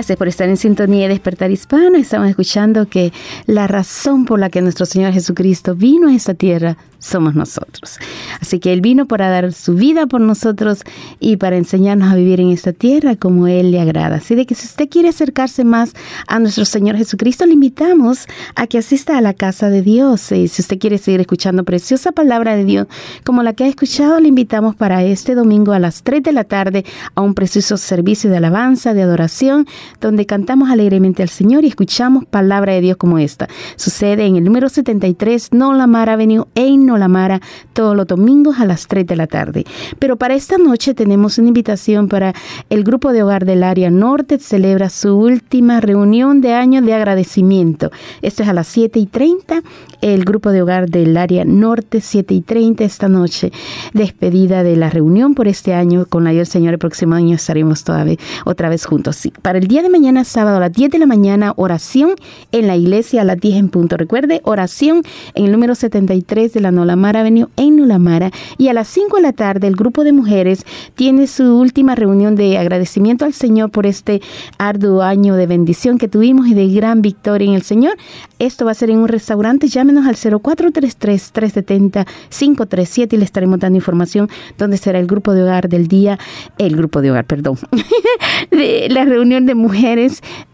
[0.01, 1.99] gracias por estar en sintonía de Despertar Hispano.
[1.99, 3.13] Estamos escuchando que
[3.45, 7.99] la razón por la que nuestro Señor Jesucristo vino a esta tierra somos nosotros.
[8.41, 10.83] Así que Él vino para dar su vida por nosotros
[11.19, 14.17] y para enseñarnos a vivir en esta tierra como Él le agrada.
[14.17, 15.95] Así de que si usted quiere acercarse más
[16.29, 20.31] a nuestro Señor Jesucristo, le invitamos a que asista a la casa de Dios.
[20.33, 22.87] Y si usted quiere seguir escuchando preciosa palabra de Dios
[23.25, 26.45] como la que ha escuchado, le invitamos para este domingo a las 3 de la
[26.45, 29.67] tarde a un precioso servicio de alabanza, de adoración,
[30.01, 33.49] donde cantamos alegremente al Señor y escuchamos palabra de Dios como esta.
[33.77, 37.41] Sucede en el número 73 Nolamara Avenue en Nolamara
[37.73, 39.65] todos los domingos a las 3 de la tarde.
[39.99, 42.35] Pero para esta noche tenemos una invitación para
[42.69, 44.39] el grupo de hogar del área norte.
[44.39, 47.91] Celebra su última reunión de año de agradecimiento.
[48.23, 49.63] Esto es a las 7 y 30.
[50.01, 53.53] El grupo de hogar del área norte, 7 y 30 esta noche.
[53.93, 56.07] Despedida de la reunión por este año.
[56.07, 59.17] Con la ayuda del Señor, el próximo año estaremos todavía otra vez juntos.
[59.17, 62.11] Sí, para el día de mañana, sábado a las 10 de la mañana, oración
[62.53, 63.97] en la iglesia a las 10 en punto.
[63.97, 65.03] Recuerde, oración
[65.35, 68.31] en el número 73 de la Nolamara Avenue en Nolamara.
[68.59, 72.37] Y a las 5 de la tarde, el grupo de mujeres tiene su última reunión
[72.37, 74.21] de agradecimiento al Señor por este
[74.59, 77.97] arduo año de bendición que tuvimos y de gran victoria en el Señor.
[78.39, 79.69] Esto va a ser en un restaurante.
[79.69, 84.29] Llámenos al 0433-370-537 y le estaremos dando información
[84.59, 86.19] dónde será el grupo de hogar del día,
[86.59, 87.57] el grupo de hogar, perdón,
[88.51, 89.70] de la reunión de mujeres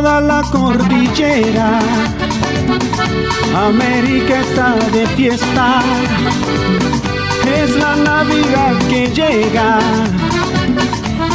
[0.00, 1.80] Toda la cordillera.
[3.68, 5.80] América está de fiesta,
[7.60, 9.80] es la Navidad que llega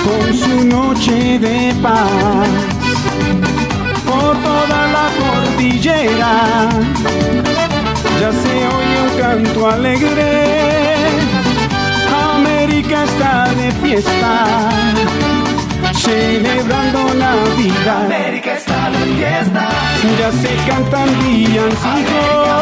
[0.05, 2.47] con su noche de paz.
[4.09, 6.33] Por toda la cordillera
[8.21, 10.95] ya se oye un canto alegre.
[12.33, 15.32] América está de fiesta
[16.03, 18.05] celebrando Navidad.
[18.05, 19.69] América está de fiesta.
[20.19, 22.53] Ya se cantan villancicos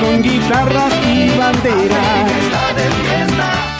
[0.00, 1.72] con guitarras y banderas.
[1.72, 3.75] América está de fiesta.